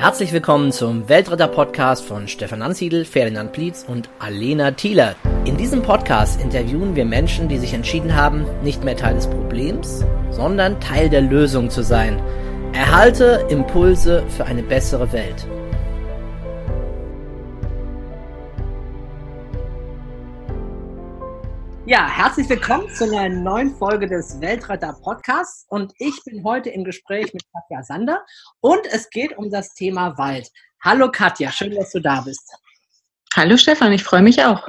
Herzlich 0.00 0.32
willkommen 0.32 0.70
zum 0.70 1.08
Weltretter-Podcast 1.08 2.04
von 2.04 2.28
Stefan 2.28 2.62
Ansiedel, 2.62 3.04
Ferdinand 3.04 3.50
Plietz 3.50 3.84
und 3.84 4.08
Alena 4.20 4.70
Thieler. 4.70 5.16
In 5.44 5.56
diesem 5.56 5.82
Podcast 5.82 6.40
interviewen 6.40 6.94
wir 6.94 7.04
Menschen, 7.04 7.48
die 7.48 7.58
sich 7.58 7.74
entschieden 7.74 8.14
haben, 8.14 8.46
nicht 8.62 8.84
mehr 8.84 8.96
Teil 8.96 9.16
des 9.16 9.26
Problems, 9.26 10.04
sondern 10.30 10.78
Teil 10.78 11.10
der 11.10 11.22
Lösung 11.22 11.68
zu 11.68 11.82
sein. 11.82 12.22
Erhalte 12.72 13.44
Impulse 13.48 14.22
für 14.28 14.44
eine 14.44 14.62
bessere 14.62 15.12
Welt. 15.12 15.48
Ja, 21.88 22.06
herzlich 22.06 22.46
willkommen 22.50 22.86
zu 22.90 23.04
einer 23.04 23.34
neuen 23.34 23.74
Folge 23.74 24.06
des 24.06 24.38
Weltretter 24.42 24.92
Podcasts 25.02 25.64
und 25.70 25.90
ich 25.96 26.22
bin 26.22 26.44
heute 26.44 26.68
im 26.68 26.84
Gespräch 26.84 27.32
mit 27.32 27.42
Katja 27.50 27.82
Sander 27.82 28.26
und 28.60 28.86
es 28.92 29.08
geht 29.08 29.38
um 29.38 29.50
das 29.50 29.72
Thema 29.72 30.18
Wald. 30.18 30.50
Hallo 30.84 31.10
Katja, 31.10 31.50
schön, 31.50 31.74
dass 31.74 31.90
du 31.92 32.00
da 32.00 32.20
bist. 32.20 32.52
Hallo 33.34 33.56
Stefan, 33.56 33.94
ich 33.94 34.04
freue 34.04 34.20
mich 34.20 34.44
auch. 34.44 34.68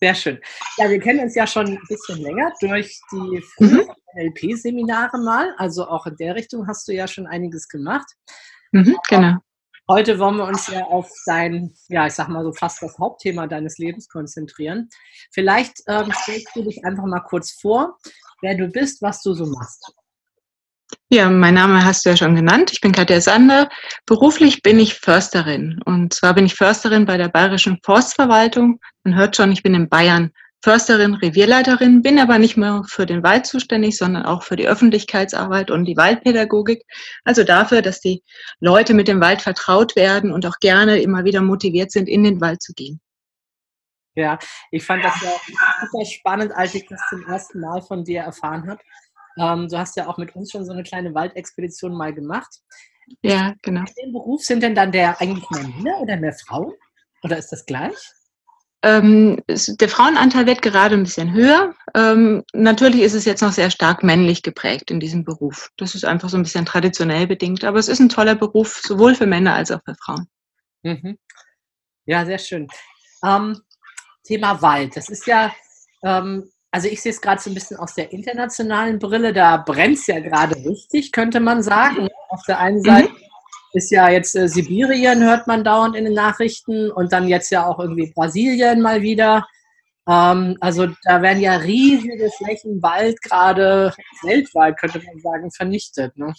Sehr 0.00 0.16
schön. 0.16 0.40
Ja, 0.78 0.90
wir 0.90 0.98
kennen 0.98 1.20
uns 1.20 1.36
ja 1.36 1.46
schon 1.46 1.68
ein 1.68 1.80
bisschen 1.86 2.22
länger 2.22 2.52
durch 2.60 3.00
die 3.12 3.40
mhm. 3.60 3.88
NLP-Seminare 4.16 5.16
mal. 5.18 5.54
Also 5.58 5.86
auch 5.86 6.06
in 6.06 6.16
der 6.16 6.34
Richtung 6.34 6.66
hast 6.66 6.88
du 6.88 6.92
ja 6.92 7.06
schon 7.06 7.28
einiges 7.28 7.68
gemacht. 7.68 8.10
Mhm, 8.72 8.96
genau. 9.08 9.36
Heute 9.90 10.18
wollen 10.18 10.36
wir 10.36 10.44
uns 10.44 10.66
ja 10.66 10.82
auf 10.84 11.10
dein, 11.24 11.72
ja, 11.88 12.06
ich 12.06 12.12
sag 12.12 12.28
mal 12.28 12.44
so 12.44 12.52
fast 12.52 12.82
das 12.82 12.98
Hauptthema 12.98 13.46
deines 13.46 13.78
Lebens 13.78 14.06
konzentrieren. 14.10 14.90
Vielleicht 15.32 15.78
ähm, 15.86 16.12
stellst 16.12 16.54
du 16.54 16.62
dich 16.62 16.84
einfach 16.84 17.06
mal 17.06 17.20
kurz 17.20 17.52
vor, 17.52 17.96
wer 18.42 18.54
du 18.54 18.68
bist, 18.68 19.00
was 19.00 19.22
du 19.22 19.32
so 19.32 19.46
machst. 19.46 19.94
Ja, 21.08 21.30
mein 21.30 21.54
Name 21.54 21.86
hast 21.86 22.04
du 22.04 22.10
ja 22.10 22.18
schon 22.18 22.34
genannt. 22.34 22.70
Ich 22.70 22.82
bin 22.82 22.92
Katja 22.92 23.22
Sander. 23.22 23.70
Beruflich 24.04 24.60
bin 24.60 24.78
ich 24.78 24.92
Försterin. 24.94 25.80
Und 25.86 26.12
zwar 26.12 26.34
bin 26.34 26.44
ich 26.44 26.54
Försterin 26.54 27.06
bei 27.06 27.16
der 27.16 27.28
Bayerischen 27.28 27.78
Forstverwaltung. 27.82 28.80
Man 29.04 29.16
hört 29.16 29.36
schon, 29.36 29.52
ich 29.52 29.62
bin 29.62 29.74
in 29.74 29.88
Bayern 29.88 30.32
Försterin, 30.60 31.14
Revierleiterin, 31.14 32.02
bin 32.02 32.18
aber 32.18 32.38
nicht 32.38 32.56
mehr 32.56 32.82
für 32.88 33.06
den 33.06 33.22
Wald 33.22 33.46
zuständig, 33.46 33.96
sondern 33.96 34.24
auch 34.24 34.42
für 34.42 34.56
die 34.56 34.66
Öffentlichkeitsarbeit 34.66 35.70
und 35.70 35.84
die 35.84 35.96
Waldpädagogik. 35.96 36.82
Also 37.24 37.44
dafür, 37.44 37.80
dass 37.80 38.00
die 38.00 38.24
Leute 38.58 38.92
mit 38.92 39.06
dem 39.06 39.20
Wald 39.20 39.40
vertraut 39.40 39.94
werden 39.94 40.32
und 40.32 40.44
auch 40.46 40.58
gerne 40.60 41.00
immer 41.00 41.24
wieder 41.24 41.42
motiviert 41.42 41.92
sind, 41.92 42.08
in 42.08 42.24
den 42.24 42.40
Wald 42.40 42.60
zu 42.60 42.72
gehen. 42.72 43.00
Ja, 44.16 44.36
ich 44.72 44.84
fand 44.84 45.04
das 45.04 45.14
ja 45.22 45.30
super 45.80 46.04
spannend, 46.04 46.52
als 46.52 46.74
ich 46.74 46.86
das 46.88 47.00
zum 47.08 47.24
ersten 47.28 47.60
Mal 47.60 47.80
von 47.82 48.02
dir 48.02 48.22
erfahren 48.22 48.68
habe. 48.68 48.80
Ähm, 49.38 49.68
du 49.68 49.78
hast 49.78 49.96
ja 49.96 50.08
auch 50.08 50.18
mit 50.18 50.34
uns 50.34 50.50
schon 50.50 50.64
so 50.64 50.72
eine 50.72 50.82
kleine 50.82 51.14
Waldexpedition 51.14 51.96
mal 51.96 52.12
gemacht. 52.12 52.52
Ja, 53.22 53.54
genau. 53.62 53.80
In 53.80 53.86
dem 54.06 54.12
Beruf 54.12 54.42
sind 54.42 54.64
denn 54.64 54.74
dann 54.74 54.90
der 54.90 55.20
eigentlich 55.20 55.48
mehr 55.50 55.68
Männer 55.68 56.00
oder 56.00 56.16
mehr 56.16 56.32
Frauen? 56.32 56.74
Oder 57.22 57.38
ist 57.38 57.50
das 57.50 57.64
gleich? 57.64 57.96
Ähm, 58.82 59.42
der 59.48 59.88
Frauenanteil 59.88 60.46
wird 60.46 60.62
gerade 60.62 60.94
ein 60.94 61.02
bisschen 61.02 61.32
höher. 61.32 61.74
Ähm, 61.94 62.44
natürlich 62.52 63.00
ist 63.00 63.14
es 63.14 63.24
jetzt 63.24 63.40
noch 63.40 63.52
sehr 63.52 63.70
stark 63.70 64.04
männlich 64.04 64.42
geprägt 64.42 64.90
in 64.90 65.00
diesem 65.00 65.24
Beruf. 65.24 65.72
Das 65.76 65.96
ist 65.96 66.04
einfach 66.04 66.28
so 66.28 66.36
ein 66.36 66.44
bisschen 66.44 66.64
traditionell 66.64 67.26
bedingt, 67.26 67.64
aber 67.64 67.78
es 67.78 67.88
ist 67.88 67.98
ein 67.98 68.08
toller 68.08 68.36
Beruf, 68.36 68.80
sowohl 68.84 69.16
für 69.16 69.26
Männer 69.26 69.54
als 69.54 69.72
auch 69.72 69.80
für 69.84 69.96
Frauen. 69.96 70.28
Mhm. 70.82 71.18
Ja, 72.06 72.24
sehr 72.24 72.38
schön. 72.38 72.68
Ähm, 73.24 73.60
Thema 74.22 74.62
Wald. 74.62 74.96
Das 74.96 75.08
ist 75.08 75.26
ja, 75.26 75.52
ähm, 76.04 76.48
also 76.70 76.86
ich 76.86 77.02
sehe 77.02 77.10
es 77.10 77.20
gerade 77.20 77.42
so 77.42 77.50
ein 77.50 77.54
bisschen 77.54 77.78
aus 77.78 77.94
der 77.94 78.12
internationalen 78.12 79.00
Brille. 79.00 79.32
Da 79.32 79.56
brennt 79.56 79.98
es 79.98 80.06
ja 80.06 80.20
gerade 80.20 80.54
richtig, 80.54 81.10
könnte 81.10 81.40
man 81.40 81.64
sagen. 81.64 82.08
Auf 82.28 82.42
der 82.46 82.60
einen 82.60 82.82
Seite 82.82 83.10
mhm 83.10 83.27
ist 83.72 83.90
ja 83.90 84.08
jetzt 84.08 84.34
äh, 84.34 84.48
Sibirien, 84.48 85.22
hört 85.22 85.46
man 85.46 85.64
dauernd 85.64 85.96
in 85.96 86.04
den 86.04 86.14
Nachrichten 86.14 86.90
und 86.90 87.12
dann 87.12 87.28
jetzt 87.28 87.50
ja 87.50 87.66
auch 87.66 87.78
irgendwie 87.78 88.12
Brasilien 88.14 88.80
mal 88.80 89.02
wieder. 89.02 89.46
Ähm, 90.08 90.56
also 90.60 90.88
da 91.04 91.22
werden 91.22 91.42
ja 91.42 91.56
riesige 91.56 92.30
Flächen 92.36 92.82
Wald 92.82 93.20
gerade 93.22 93.92
weltweit, 94.22 94.78
könnte 94.78 95.02
man 95.04 95.20
sagen, 95.20 95.50
vernichtet. 95.50 96.16
Ne? 96.16 96.32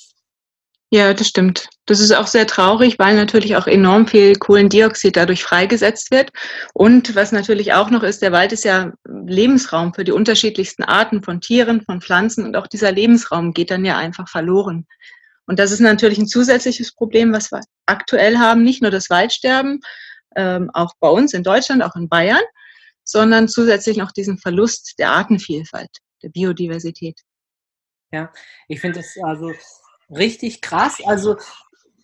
Ja, 0.91 1.13
das 1.13 1.27
stimmt. 1.27 1.69
Das 1.85 1.99
ist 1.99 2.11
auch 2.11 2.25
sehr 2.25 2.47
traurig, 2.47 2.97
weil 2.97 3.15
natürlich 3.15 3.55
auch 3.55 3.67
enorm 3.67 4.07
viel 4.07 4.35
Kohlendioxid 4.35 5.15
dadurch 5.15 5.43
freigesetzt 5.43 6.09
wird. 6.09 6.31
Und 6.73 7.15
was 7.15 7.31
natürlich 7.31 7.73
auch 7.73 7.91
noch 7.91 8.01
ist, 8.01 8.23
der 8.23 8.31
Wald 8.31 8.53
ist 8.53 8.63
ja 8.63 8.91
Lebensraum 9.07 9.93
für 9.93 10.03
die 10.03 10.11
unterschiedlichsten 10.11 10.81
Arten 10.83 11.21
von 11.21 11.41
Tieren, 11.41 11.83
von 11.85 12.01
Pflanzen 12.01 12.43
und 12.43 12.55
auch 12.55 12.65
dieser 12.65 12.91
Lebensraum 12.91 13.53
geht 13.53 13.69
dann 13.69 13.85
ja 13.85 13.97
einfach 13.97 14.27
verloren. 14.27 14.87
Und 15.49 15.57
das 15.57 15.71
ist 15.71 15.79
natürlich 15.79 16.19
ein 16.19 16.27
zusätzliches 16.27 16.93
Problem, 16.93 17.33
was 17.33 17.51
wir 17.51 17.61
aktuell 17.87 18.37
haben. 18.37 18.61
Nicht 18.61 18.83
nur 18.83 18.91
das 18.91 19.09
Waldsterben, 19.09 19.79
ähm, 20.35 20.69
auch 20.75 20.93
bei 20.99 21.09
uns 21.09 21.33
in 21.33 21.41
Deutschland, 21.41 21.81
auch 21.81 21.95
in 21.95 22.07
Bayern, 22.07 22.43
sondern 23.03 23.47
zusätzlich 23.47 23.97
noch 23.97 24.11
diesen 24.11 24.37
Verlust 24.37 24.93
der 24.99 25.09
Artenvielfalt, 25.09 25.89
der 26.21 26.29
Biodiversität. 26.29 27.19
Ja, 28.11 28.31
ich 28.67 28.79
finde 28.79 28.99
das 28.99 29.15
also 29.23 29.51
richtig 30.11 30.61
krass. 30.61 30.97
Also 31.03 31.37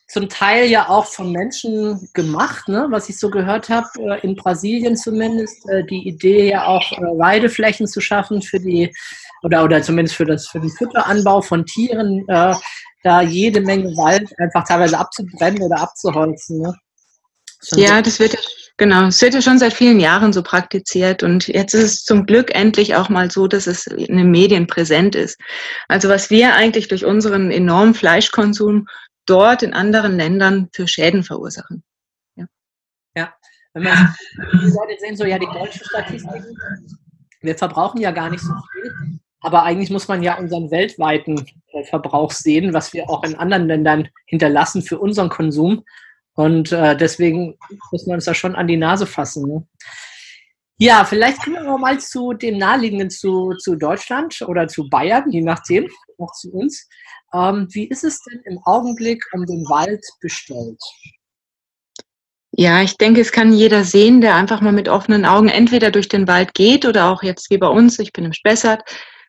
zum 0.08 0.28
Teil 0.28 0.66
ja 0.66 0.90
auch 0.90 1.06
von 1.06 1.32
Menschen 1.32 2.10
gemacht, 2.16 2.68
ne? 2.68 2.88
was 2.90 3.10
ich 3.10 3.20
so 3.20 3.30
gehört 3.30 3.70
habe, 3.70 3.88
äh, 3.98 4.22
in 4.22 4.36
Brasilien 4.36 4.98
zumindest, 4.98 5.70
äh, 5.70 5.84
die 5.86 6.08
Idee 6.08 6.50
ja 6.50 6.66
auch 6.66 6.92
äh, 6.94 6.96
Weideflächen 6.96 7.86
zu 7.86 8.02
schaffen 8.02 8.42
für 8.42 8.60
die, 8.60 8.92
oder, 9.44 9.64
oder 9.64 9.84
zumindest 9.84 10.16
für, 10.16 10.26
das, 10.26 10.48
für 10.48 10.60
den 10.60 10.72
Futteranbau 10.72 11.42
von 11.42 11.64
Tieren, 11.68 12.26
da 13.06 13.22
jede 13.22 13.62
Menge 13.62 13.96
Wald 13.96 14.34
einfach 14.40 14.68
teilweise 14.68 14.98
abzubrennen 14.98 15.62
oder 15.62 15.80
abzuholzen. 15.80 16.62
Ne? 16.62 16.74
Ja, 17.74 18.02
das 18.02 18.20
wird 18.20 18.34
ja, 18.34 18.40
genau, 18.78 19.08
es 19.08 19.22
wird 19.22 19.36
ja 19.36 19.44
schon 19.44 19.60
seit 19.60 19.74
vielen 19.74 20.00
Jahren 20.00 20.34
so 20.34 20.42
praktiziert 20.42 21.22
und 21.22 21.48
jetzt 21.48 21.76
ist 21.76 21.84
es 21.84 22.04
zum 22.04 22.26
Glück 22.26 22.54
endlich 22.54 22.96
auch 22.96 23.10
mal 23.10 23.30
so, 23.30 23.48
dass 23.48 23.68
es 23.68 23.86
in 23.86 24.18
den 24.18 24.32
Medien 24.32 24.66
präsent 24.66 25.14
ist. 25.14 25.40
Also 25.88 26.10
was 26.10 26.32
wir 26.32 26.56
eigentlich 26.56 26.88
durch 26.88 27.06
unseren 27.06 27.52
enormen 27.52 27.94
Fleischkonsum 27.94 28.88
dort 29.28 29.62
in 29.62 29.76
anderen 29.76 30.18
Ländern 30.18 30.70
für 30.74 30.88
Schäden 30.88 31.24
verursachen. 31.24 31.84
Ja, 32.36 32.48
ja. 33.16 33.34
wenn 33.74 33.84
man 33.84 34.16
die 34.54 34.66
Leute 34.66 35.00
sehen, 35.00 35.16
so 35.16 35.26
ja 35.26 35.38
die 35.38 35.46
deutschen 35.46 35.86
Statistiken, 35.86 36.58
wir 37.42 37.56
verbrauchen 37.56 38.02
ja 38.02 38.10
gar 38.10 38.32
nicht 38.32 38.42
so 38.42 38.54
viel, 38.72 39.20
aber 39.46 39.64
eigentlich 39.64 39.90
muss 39.92 40.08
man 40.08 40.24
ja 40.24 40.38
unseren 40.38 40.72
weltweiten 40.72 41.46
äh, 41.72 41.84
Verbrauch 41.84 42.32
sehen, 42.32 42.74
was 42.74 42.94
wir 42.94 43.10
auch 43.10 43.24
in 43.24 43.36
anderen 43.36 43.68
Ländern 43.68 44.10
hinterlassen 44.26 44.82
für 44.82 45.00
unseren 45.00 45.30
Konsum. 45.30 45.84
Und 46.34 46.72
äh, 46.72 46.98
deswegen 46.98 47.58
muss 47.92 48.06
man 48.08 48.16
uns 48.16 48.26
da 48.26 48.34
schon 48.34 48.56
an 48.56 48.68
die 48.68 48.78
Nase 48.78 49.06
fassen. 49.06 49.48
Ne? 49.48 49.68
Ja, 50.78 51.06
vielleicht 51.06 51.42
kommen 51.42 51.64
wir 51.64 51.78
mal 51.78 52.00
zu 52.00 52.34
dem 52.34 52.58
Naheliegenden 52.58 53.10
zu, 53.10 53.54
zu 53.60 53.76
Deutschland 53.76 54.42
oder 54.42 54.68
zu 54.68 54.90
Bayern, 54.90 55.32
je 55.32 55.42
nachdem, 55.42 55.90
auch 56.18 56.34
zu 56.34 56.52
uns. 56.52 56.90
Ähm, 57.34 57.68
wie 57.72 57.88
ist 57.88 58.04
es 58.04 58.20
denn 58.24 58.42
im 58.46 58.60
Augenblick 58.66 59.24
um 59.34 59.46
den 59.46 59.64
Wald 59.70 60.04
bestellt? 60.20 60.82
Ja, 62.52 62.82
ich 62.82 62.98
denke, 62.98 63.22
es 63.22 63.32
kann 63.32 63.52
jeder 63.52 63.84
sehen, 63.84 64.22
der 64.22 64.36
einfach 64.36 64.62
mal 64.62 64.72
mit 64.72 64.88
offenen 64.88 65.26
Augen 65.26 65.50
entweder 65.50 65.92
durch 65.92 66.08
den 66.08 66.28
Wald 66.28 66.54
geht 66.54 66.86
oder 66.86 67.10
auch 67.10 67.22
jetzt 67.22 67.50
wie 67.50 67.58
bei 67.58 67.68
uns, 67.68 68.00
ich 68.00 68.14
bin 68.14 68.24
im 68.24 68.34
Spessart, 68.34 68.82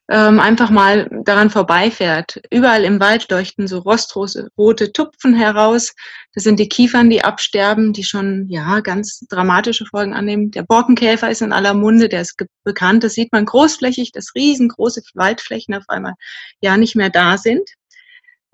ähm, 0.08 0.38
einfach 0.38 0.70
mal 0.70 1.08
daran 1.24 1.50
vorbeifährt. 1.50 2.40
Überall 2.50 2.84
im 2.84 3.00
Wald 3.00 3.28
leuchten 3.30 3.66
so 3.66 3.78
rostrote 3.78 4.92
Tupfen 4.92 5.34
heraus. 5.34 5.94
Das 6.32 6.44
sind 6.44 6.60
die 6.60 6.68
Kiefern, 6.68 7.10
die 7.10 7.24
absterben, 7.24 7.92
die 7.92 8.04
schon 8.04 8.46
ja 8.48 8.80
ganz 8.80 9.20
dramatische 9.28 9.86
Folgen 9.86 10.14
annehmen. 10.14 10.52
Der 10.52 10.62
Borkenkäfer 10.62 11.30
ist 11.30 11.42
in 11.42 11.52
aller 11.52 11.74
Munde, 11.74 12.08
der 12.08 12.20
ist 12.20 12.36
bekannt. 12.62 13.02
Das 13.02 13.14
sieht 13.14 13.32
man 13.32 13.46
großflächig, 13.46 14.12
dass 14.12 14.34
riesengroße 14.36 15.02
Waldflächen 15.14 15.74
auf 15.74 15.84
einmal 15.88 16.14
ja 16.60 16.76
nicht 16.76 16.94
mehr 16.94 17.10
da 17.10 17.36
sind. 17.36 17.68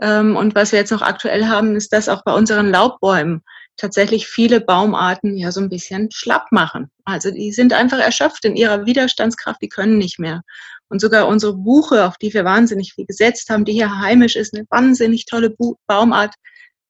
Ähm, 0.00 0.36
und 0.36 0.54
was 0.54 0.72
wir 0.72 0.78
jetzt 0.78 0.90
noch 0.90 1.02
aktuell 1.02 1.46
haben, 1.46 1.76
ist, 1.76 1.92
dass 1.92 2.08
auch 2.08 2.24
bei 2.24 2.32
unseren 2.32 2.70
Laubbäumen 2.70 3.42
tatsächlich 3.76 4.26
viele 4.26 4.60
Baumarten 4.60 5.36
ja 5.36 5.50
so 5.50 5.60
ein 5.60 5.68
bisschen 5.68 6.10
schlapp 6.12 6.50
machen. 6.50 6.90
Also 7.04 7.30
die 7.30 7.52
sind 7.52 7.72
einfach 7.72 7.98
erschöpft 7.98 8.44
in 8.44 8.56
ihrer 8.56 8.86
Widerstandskraft, 8.86 9.60
die 9.62 9.68
können 9.68 9.98
nicht 9.98 10.18
mehr. 10.18 10.42
Und 10.92 11.00
sogar 11.00 11.26
unsere 11.26 11.54
Buche, 11.54 12.04
auf 12.06 12.18
die 12.18 12.34
wir 12.34 12.44
wahnsinnig 12.44 12.92
viel 12.92 13.06
gesetzt 13.06 13.48
haben, 13.48 13.64
die 13.64 13.72
hier 13.72 14.00
heimisch 14.00 14.36
ist, 14.36 14.54
eine 14.54 14.66
wahnsinnig 14.68 15.24
tolle 15.24 15.48
Bu 15.48 15.76
Baumart, 15.86 16.34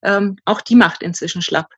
ähm, 0.02 0.34
auch 0.44 0.60
die 0.60 0.74
macht 0.74 1.04
inzwischen 1.04 1.40
schlapp. 1.40 1.68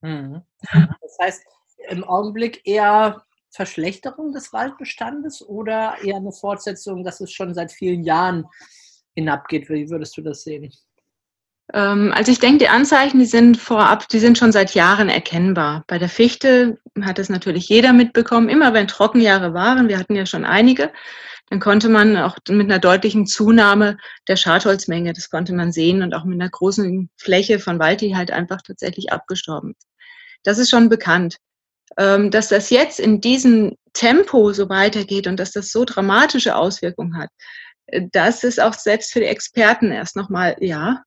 Mhm. 0.00 0.40
Das 0.62 1.18
heißt, 1.20 1.42
im 1.90 2.04
Augenblick 2.04 2.62
eher 2.64 3.22
Verschlechterung 3.50 4.32
des 4.32 4.54
Waldbestandes 4.54 5.46
oder 5.46 5.98
eher 6.02 6.16
eine 6.16 6.32
Fortsetzung, 6.32 7.04
dass 7.04 7.20
es 7.20 7.30
schon 7.30 7.52
seit 7.52 7.70
vielen 7.70 8.02
Jahren 8.02 8.46
hinabgeht? 9.14 9.68
Wie 9.68 9.90
würdest 9.90 10.16
du 10.16 10.22
das 10.22 10.42
sehen? 10.42 10.72
Ähm, 11.72 12.12
also 12.14 12.30
ich 12.30 12.40
denke, 12.40 12.58
die 12.58 12.68
Anzeichen, 12.68 13.18
die 13.18 13.26
sind 13.26 13.56
vorab, 13.56 14.08
die 14.08 14.18
sind 14.18 14.38
schon 14.38 14.52
seit 14.52 14.74
Jahren 14.74 15.08
erkennbar. 15.08 15.84
Bei 15.86 15.98
der 15.98 16.08
Fichte 16.08 16.78
hat 17.02 17.18
es 17.18 17.28
natürlich 17.28 17.68
jeder 17.68 17.92
mitbekommen. 17.92 18.48
Immer 18.48 18.74
wenn 18.74 18.88
Trockenjahre 18.88 19.54
waren, 19.54 19.88
wir 19.88 19.98
hatten 19.98 20.14
ja 20.14 20.26
schon 20.26 20.44
einige, 20.44 20.92
dann 21.50 21.60
konnte 21.60 21.88
man 21.88 22.16
auch 22.16 22.36
mit 22.48 22.70
einer 22.70 22.78
deutlichen 22.78 23.26
Zunahme 23.26 23.96
der 24.28 24.36
Schadholzmenge, 24.36 25.12
das 25.12 25.30
konnte 25.30 25.52
man 25.54 25.72
sehen 25.72 26.02
und 26.02 26.14
auch 26.14 26.24
mit 26.24 26.40
einer 26.40 26.50
großen 26.50 27.10
Fläche 27.16 27.58
von 27.58 27.78
Wald, 27.78 28.00
die 28.00 28.16
halt 28.16 28.30
einfach 28.30 28.62
tatsächlich 28.62 29.12
abgestorben 29.12 29.74
ist. 29.78 29.88
Das 30.42 30.58
ist 30.58 30.70
schon 30.70 30.88
bekannt. 30.88 31.38
Ähm, 31.96 32.30
dass 32.30 32.48
das 32.48 32.70
jetzt 32.70 32.98
in 32.98 33.20
diesem 33.20 33.76
Tempo 33.92 34.52
so 34.52 34.68
weitergeht 34.68 35.26
und 35.26 35.38
dass 35.38 35.52
das 35.52 35.70
so 35.70 35.84
dramatische 35.84 36.56
Auswirkungen 36.56 37.16
hat, 37.16 37.28
äh, 37.86 38.02
das 38.10 38.42
ist 38.42 38.60
auch 38.60 38.74
selbst 38.74 39.12
für 39.12 39.20
die 39.20 39.26
Experten 39.26 39.92
erst 39.92 40.16
nochmal, 40.16 40.56
ja, 40.60 41.02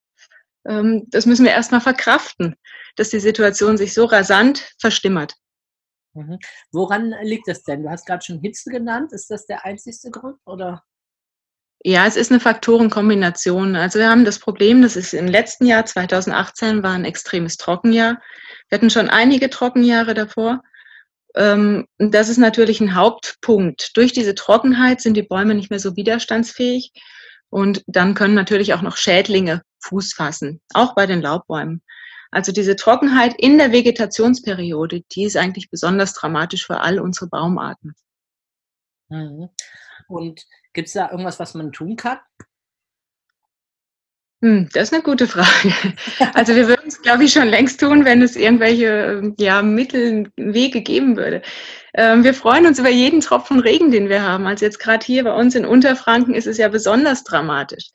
das 0.68 1.25
müssen 1.25 1.46
wir 1.46 1.52
erstmal 1.52 1.81
verkraften, 1.81 2.56
dass 2.98 3.10
die 3.10 3.19
Situation 3.19 3.78
sich 3.78 3.94
so 3.94 4.06
rasant 4.06 4.74
verstimmert. 4.80 5.36
Mhm. 6.14 6.40
Woran 6.72 7.14
liegt 7.22 7.48
das 7.48 7.64
denn? 7.64 7.84
Du 7.84 7.90
hast 7.90 8.06
gerade 8.06 8.25
schon 8.25 8.42
Hitze 8.42 8.69
genannt. 8.69 9.14
Ist 9.14 9.30
das 9.30 9.46
der 9.46 9.66
einzigste 9.66 10.12
Grund 10.12 10.38
oder? 10.46 10.84
Ja, 11.84 12.06
es 12.06 12.18
ist 12.18 12.31
eine 12.31 12.40
Faktorenkombination. 12.40 13.75
Also 13.75 14.00
wir 14.00 14.10
haben 14.10 14.25
das 14.25 14.40
Problem, 14.40 14.81
das 14.81 14.96
ist 14.96 15.14
im 15.14 15.28
letzten 15.28 15.68
Jahr 15.68 15.86
2018 15.86 16.84
war 16.84 16.94
ein 16.94 17.06
extremes 17.06 17.56
Trockenjahr. 17.58 18.19
Wir 18.68 18.78
hatten 18.78 18.90
schon 18.90 19.10
einige 19.10 19.50
Trockenjahre 19.50 20.16
davor. 20.16 20.64
Ähm, 21.36 21.86
das 22.00 22.30
ist 22.30 22.40
natürlich 22.40 22.81
ein 22.81 22.96
Hauptpunkt. 22.96 23.96
Durch 23.96 24.12
diese 24.12 24.34
Trockenheit 24.34 25.02
sind 25.02 25.16
die 25.16 25.24
Bäume 25.24 25.54
nicht 25.54 25.69
mehr 25.69 25.80
so 25.80 25.96
widerstandsfähig 25.96 26.92
und 27.50 27.84
dann 27.86 28.16
können 28.16 28.34
natürlich 28.34 28.74
auch 28.74 28.81
noch 28.81 28.98
Schädlinge 28.98 29.62
Fuß 29.81 30.13
fassen, 30.13 30.62
auch 30.74 30.95
bei 30.95 31.06
den 31.06 31.21
Laubbäumen. 31.21 31.81
Also 32.31 32.51
diese 32.51 32.75
Trockenheit 32.75 33.35
in 33.38 33.57
der 33.57 33.71
Vegetationsperiode, 33.71 35.01
die 35.12 35.24
ist 35.24 35.38
eigentlich 35.38 35.69
besonders 35.69 36.13
dramatisch 36.13 36.65
für 36.65 36.81
all 36.81 37.00
unsere 37.00 37.27
Baumarten. 37.27 37.95
Mhm. 39.09 39.50
Und 40.07 40.44
gibt 40.74 40.88
es 40.88 40.94
da 40.94 41.09
irgendwas, 41.09 41.39
was 41.39 41.53
man 41.53 41.71
tun 41.71 41.95
kann? 41.95 42.19
Hm, 44.44 44.69
das 44.71 44.83
ist 44.83 44.94
eine 44.94 45.01
gute 45.01 45.27
Frage. 45.27 45.74
Also 46.35 46.56
wir 46.56 46.68
würden 46.68 46.88
es, 46.88 47.01
glaube 47.01 47.23
ich, 47.23 47.33
schon 47.33 47.47
längst 47.47 47.80
tun, 47.80 48.06
wenn 48.06 48.21
es 48.21 48.35
irgendwelche 48.35 49.33
ja, 49.39 49.63
Mittel, 49.63 50.31
Wege 50.35 50.81
geben 50.81 51.18
würde. 51.18 51.41
Ähm, 51.95 52.23
wir 52.23 52.35
freuen 52.35 52.68
uns 52.68 52.77
über 52.77 52.89
jeden 52.89 53.21
Tropfen 53.21 53.59
Regen, 53.59 53.89
den 53.89 54.09
wir 54.09 54.21
haben. 54.21 54.45
Also 54.45 54.65
jetzt 54.65 54.80
gerade 54.80 55.03
hier 55.03 55.23
bei 55.23 55.33
uns 55.33 55.56
in 55.56 55.65
Unterfranken 55.65 56.35
ist 56.35 56.45
es 56.45 56.59
ja 56.59 56.68
besonders 56.68 57.23
dramatisch. 57.23 57.89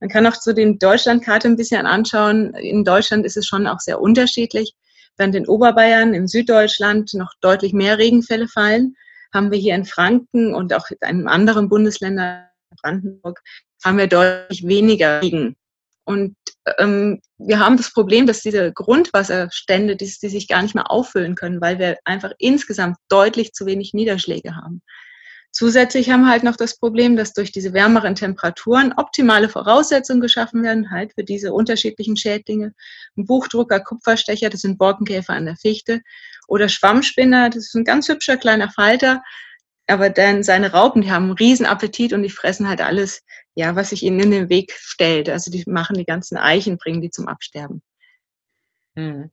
Man 0.00 0.10
kann 0.10 0.26
auch 0.26 0.36
zu 0.36 0.54
den 0.54 0.78
Deutschlandkarte 0.78 1.48
ein 1.48 1.56
bisschen 1.56 1.86
anschauen. 1.86 2.54
In 2.54 2.84
Deutschland 2.84 3.24
ist 3.24 3.36
es 3.36 3.46
schon 3.46 3.66
auch 3.66 3.80
sehr 3.80 4.00
unterschiedlich. 4.00 4.74
Während 5.16 5.34
in 5.34 5.46
Oberbayern, 5.46 6.12
in 6.12 6.26
Süddeutschland 6.26 7.14
noch 7.14 7.32
deutlich 7.40 7.72
mehr 7.72 7.98
Regenfälle 7.98 8.48
fallen, 8.48 8.96
haben 9.32 9.50
wir 9.50 9.58
hier 9.58 9.74
in 9.74 9.84
Franken 9.84 10.54
und 10.54 10.72
auch 10.74 10.90
in 10.90 10.98
einem 11.00 11.28
anderen 11.28 11.68
Bundesländer, 11.68 12.50
Brandenburg, 12.82 13.40
haben 13.84 13.98
wir 13.98 14.06
deutlich 14.06 14.66
weniger 14.66 15.22
Regen. 15.22 15.56
Und 16.04 16.36
ähm, 16.78 17.20
wir 17.38 17.58
haben 17.58 17.76
das 17.76 17.92
Problem, 17.92 18.26
dass 18.26 18.40
diese 18.40 18.72
Grundwasserstände, 18.72 19.96
die, 19.96 20.12
die 20.22 20.28
sich 20.28 20.48
gar 20.48 20.62
nicht 20.62 20.74
mehr 20.74 20.90
auffüllen 20.90 21.34
können, 21.34 21.60
weil 21.60 21.78
wir 21.78 21.98
einfach 22.04 22.32
insgesamt 22.38 22.96
deutlich 23.08 23.52
zu 23.52 23.66
wenig 23.66 23.94
Niederschläge 23.94 24.56
haben. 24.56 24.82
Zusätzlich 25.54 26.10
haben 26.10 26.22
wir 26.22 26.30
halt 26.30 26.42
noch 26.42 26.56
das 26.56 26.76
Problem, 26.76 27.14
dass 27.14 27.32
durch 27.32 27.52
diese 27.52 27.72
wärmeren 27.72 28.16
Temperaturen 28.16 28.92
optimale 28.96 29.48
Voraussetzungen 29.48 30.20
geschaffen 30.20 30.64
werden, 30.64 30.90
halt 30.90 31.12
für 31.14 31.22
diese 31.22 31.52
unterschiedlichen 31.52 32.16
Schädlinge. 32.16 32.74
Ein 33.16 33.24
Buchdrucker, 33.24 33.78
Kupferstecher, 33.78 34.50
das 34.50 34.62
sind 34.62 34.78
Borkenkäfer 34.78 35.32
an 35.32 35.44
der 35.44 35.54
Fichte. 35.54 36.02
Oder 36.48 36.68
Schwammspinner, 36.68 37.50
das 37.50 37.66
ist 37.66 37.74
ein 37.76 37.84
ganz 37.84 38.08
hübscher 38.08 38.36
kleiner 38.36 38.68
Falter. 38.68 39.22
Aber 39.86 40.10
dann 40.10 40.42
seine 40.42 40.72
Raupen, 40.72 41.02
die 41.02 41.12
haben 41.12 41.26
einen 41.26 41.34
riesen 41.34 41.66
Appetit 41.66 42.12
und 42.12 42.24
die 42.24 42.30
fressen 42.30 42.68
halt 42.68 42.80
alles, 42.80 43.22
ja, 43.54 43.76
was 43.76 43.90
sich 43.90 44.02
ihnen 44.02 44.18
in 44.18 44.32
den 44.32 44.48
Weg 44.48 44.72
stellt. 44.76 45.28
Also 45.28 45.52
die 45.52 45.62
machen 45.68 45.96
die 45.96 46.04
ganzen 46.04 46.36
Eichen, 46.36 46.78
bringen 46.78 47.00
die 47.00 47.10
zum 47.10 47.28
Absterben. 47.28 47.80
Hm. 48.96 49.30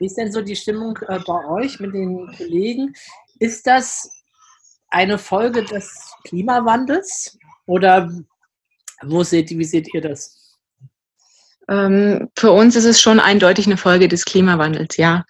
Wie 0.00 0.06
ist 0.06 0.16
denn 0.16 0.32
so 0.32 0.42
die 0.42 0.56
Stimmung 0.56 0.98
äh, 1.06 1.20
bei 1.24 1.48
euch 1.48 1.78
mit 1.78 1.94
den 1.94 2.26
Kollegen? 2.36 2.92
Ist 3.38 3.68
das 3.68 4.15
eine 4.88 5.18
Folge 5.18 5.64
des 5.64 6.12
Klimawandels 6.24 7.38
oder 7.66 8.10
wo 9.02 9.22
seht, 9.22 9.50
wie 9.50 9.64
seht 9.64 9.92
ihr 9.92 10.00
das? 10.00 10.58
Ähm, 11.68 12.30
für 12.36 12.52
uns 12.52 12.76
ist 12.76 12.84
es 12.84 13.00
schon 13.00 13.20
eindeutig 13.20 13.66
eine 13.66 13.76
Folge 13.76 14.08
des 14.08 14.24
Klimawandels, 14.24 14.96
ja. 14.96 15.24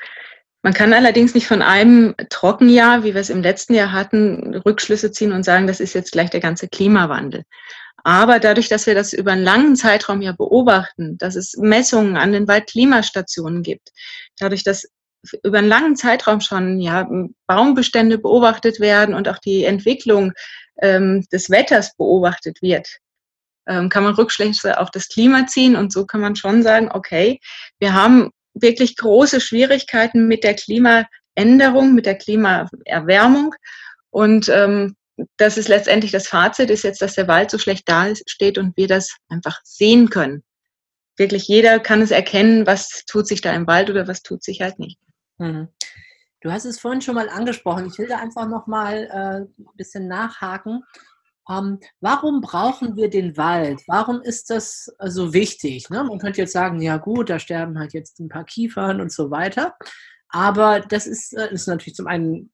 Man 0.62 0.74
kann 0.74 0.92
allerdings 0.92 1.34
nicht 1.34 1.46
von 1.46 1.62
einem 1.62 2.14
Trockenjahr, 2.28 3.04
wie 3.04 3.14
wir 3.14 3.20
es 3.20 3.30
im 3.30 3.40
letzten 3.40 3.74
Jahr 3.74 3.92
hatten, 3.92 4.54
Rückschlüsse 4.54 5.12
ziehen 5.12 5.32
und 5.32 5.44
sagen, 5.44 5.66
das 5.66 5.78
ist 5.78 5.94
jetzt 5.94 6.12
gleich 6.12 6.30
der 6.30 6.40
ganze 6.40 6.68
Klimawandel. 6.68 7.44
Aber 8.02 8.40
dadurch, 8.40 8.68
dass 8.68 8.86
wir 8.86 8.94
das 8.94 9.12
über 9.12 9.32
einen 9.32 9.44
langen 9.44 9.76
Zeitraum 9.76 10.22
ja 10.22 10.32
beobachten, 10.32 11.18
dass 11.18 11.36
es 11.36 11.56
Messungen 11.56 12.16
an 12.16 12.32
den 12.32 12.48
Waldklimastationen 12.48 13.62
gibt, 13.62 13.90
dadurch, 14.38 14.64
dass 14.64 14.88
über 15.42 15.58
einen 15.58 15.68
langen 15.68 15.96
Zeitraum 15.96 16.40
schon 16.40 16.80
ja, 16.80 17.08
Baumbestände 17.46 18.18
beobachtet 18.18 18.80
werden 18.80 19.14
und 19.14 19.28
auch 19.28 19.38
die 19.38 19.64
Entwicklung 19.64 20.32
ähm, 20.82 21.24
des 21.32 21.50
Wetters 21.50 21.96
beobachtet 21.96 22.62
wird, 22.62 22.98
ähm, 23.66 23.88
kann 23.88 24.04
man 24.04 24.14
Rückschlüsse 24.14 24.78
auf 24.78 24.90
das 24.90 25.08
Klima 25.08 25.46
ziehen 25.46 25.76
und 25.76 25.92
so 25.92 26.06
kann 26.06 26.20
man 26.20 26.36
schon 26.36 26.62
sagen, 26.62 26.90
okay, 26.92 27.40
wir 27.78 27.94
haben 27.94 28.30
wirklich 28.54 28.96
große 28.96 29.40
Schwierigkeiten 29.40 30.28
mit 30.28 30.44
der 30.44 30.54
Klimaänderung, 30.54 31.94
mit 31.94 32.06
der 32.06 32.16
Klimaerwärmung 32.16 33.54
und 34.10 34.48
ähm, 34.48 34.96
das 35.36 35.56
ist 35.56 35.68
letztendlich 35.68 36.12
das 36.12 36.28
Fazit, 36.28 36.70
ist 36.70 36.84
jetzt, 36.84 37.00
dass 37.00 37.14
der 37.14 37.28
Wald 37.28 37.50
so 37.50 37.58
schlecht 37.58 37.88
da 37.88 38.12
steht 38.26 38.58
und 38.58 38.76
wir 38.76 38.86
das 38.86 39.16
einfach 39.28 39.60
sehen 39.64 40.10
können. 40.10 40.42
Wirklich 41.16 41.48
jeder 41.48 41.80
kann 41.80 42.02
es 42.02 42.10
erkennen, 42.10 42.66
was 42.66 43.04
tut 43.06 43.26
sich 43.26 43.40
da 43.40 43.52
im 43.54 43.66
Wald 43.66 43.88
oder 43.88 44.06
was 44.06 44.22
tut 44.22 44.44
sich 44.44 44.60
halt 44.60 44.78
nicht. 44.78 44.98
Mhm. 45.38 45.68
Du 46.40 46.52
hast 46.52 46.64
es 46.64 46.78
vorhin 46.78 47.00
schon 47.00 47.14
mal 47.14 47.28
angesprochen. 47.28 47.86
Ich 47.86 47.98
will 47.98 48.08
da 48.08 48.18
einfach 48.18 48.48
noch 48.48 48.66
mal 48.66 49.08
äh, 49.10 49.60
ein 49.60 49.76
bisschen 49.76 50.06
nachhaken. 50.06 50.84
Ähm, 51.48 51.80
warum 52.00 52.40
brauchen 52.40 52.96
wir 52.96 53.08
den 53.08 53.36
Wald? 53.36 53.80
Warum 53.86 54.20
ist 54.20 54.50
das 54.50 54.92
äh, 54.98 55.08
so 55.08 55.32
wichtig? 55.32 55.90
Ne? 55.90 56.04
Man 56.04 56.18
könnte 56.18 56.40
jetzt 56.40 56.52
sagen, 56.52 56.80
ja 56.80 56.96
gut, 56.96 57.30
da 57.30 57.38
sterben 57.38 57.78
halt 57.78 57.94
jetzt 57.94 58.18
ein 58.20 58.28
paar 58.28 58.44
Kiefern 58.44 59.00
und 59.00 59.12
so 59.12 59.30
weiter. 59.30 59.76
Aber 60.28 60.80
das 60.80 61.06
ist, 61.06 61.36
äh, 61.36 61.52
ist 61.52 61.68
natürlich 61.68 61.94
zum 61.94 62.06
einen 62.06 62.52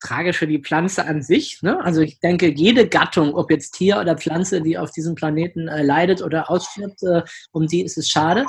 tragisch 0.00 0.38
für 0.38 0.46
die 0.46 0.62
Pflanze 0.62 1.06
an 1.06 1.22
sich. 1.22 1.62
Ne? 1.62 1.82
Also 1.84 2.00
ich 2.00 2.20
denke, 2.20 2.48
jede 2.48 2.88
Gattung, 2.88 3.34
ob 3.34 3.50
jetzt 3.50 3.72
Tier 3.72 3.98
oder 3.98 4.16
Pflanze, 4.16 4.62
die 4.62 4.78
auf 4.78 4.90
diesem 4.90 5.14
Planeten 5.14 5.68
äh, 5.68 5.82
leidet 5.82 6.22
oder 6.22 6.50
ausstirbt, 6.50 7.02
äh, 7.02 7.22
um 7.52 7.66
die 7.66 7.82
ist 7.84 7.98
es 7.98 8.08
schade. 8.08 8.46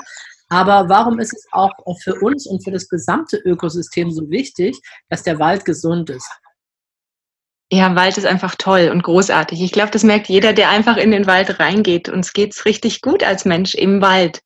Aber 0.52 0.90
warum 0.90 1.18
ist 1.18 1.32
es 1.32 1.46
auch 1.50 1.72
für 2.04 2.14
uns 2.16 2.46
und 2.46 2.62
für 2.62 2.70
das 2.70 2.86
gesamte 2.86 3.38
Ökosystem 3.38 4.10
so 4.10 4.28
wichtig, 4.28 4.78
dass 5.08 5.22
der 5.22 5.38
Wald 5.38 5.64
gesund 5.64 6.10
ist? 6.10 6.30
Ja, 7.72 7.96
Wald 7.96 8.18
ist 8.18 8.26
einfach 8.26 8.54
toll 8.56 8.90
und 8.92 9.02
großartig. 9.02 9.62
Ich 9.62 9.72
glaube, 9.72 9.92
das 9.92 10.04
merkt 10.04 10.28
jeder, 10.28 10.52
der 10.52 10.68
einfach 10.68 10.98
in 10.98 11.10
den 11.10 11.26
Wald 11.26 11.58
reingeht. 11.58 12.10
Uns 12.10 12.34
geht's 12.34 12.66
richtig 12.66 13.00
gut 13.00 13.24
als 13.24 13.46
Mensch 13.46 13.74
im 13.74 14.02
Wald. 14.02 14.42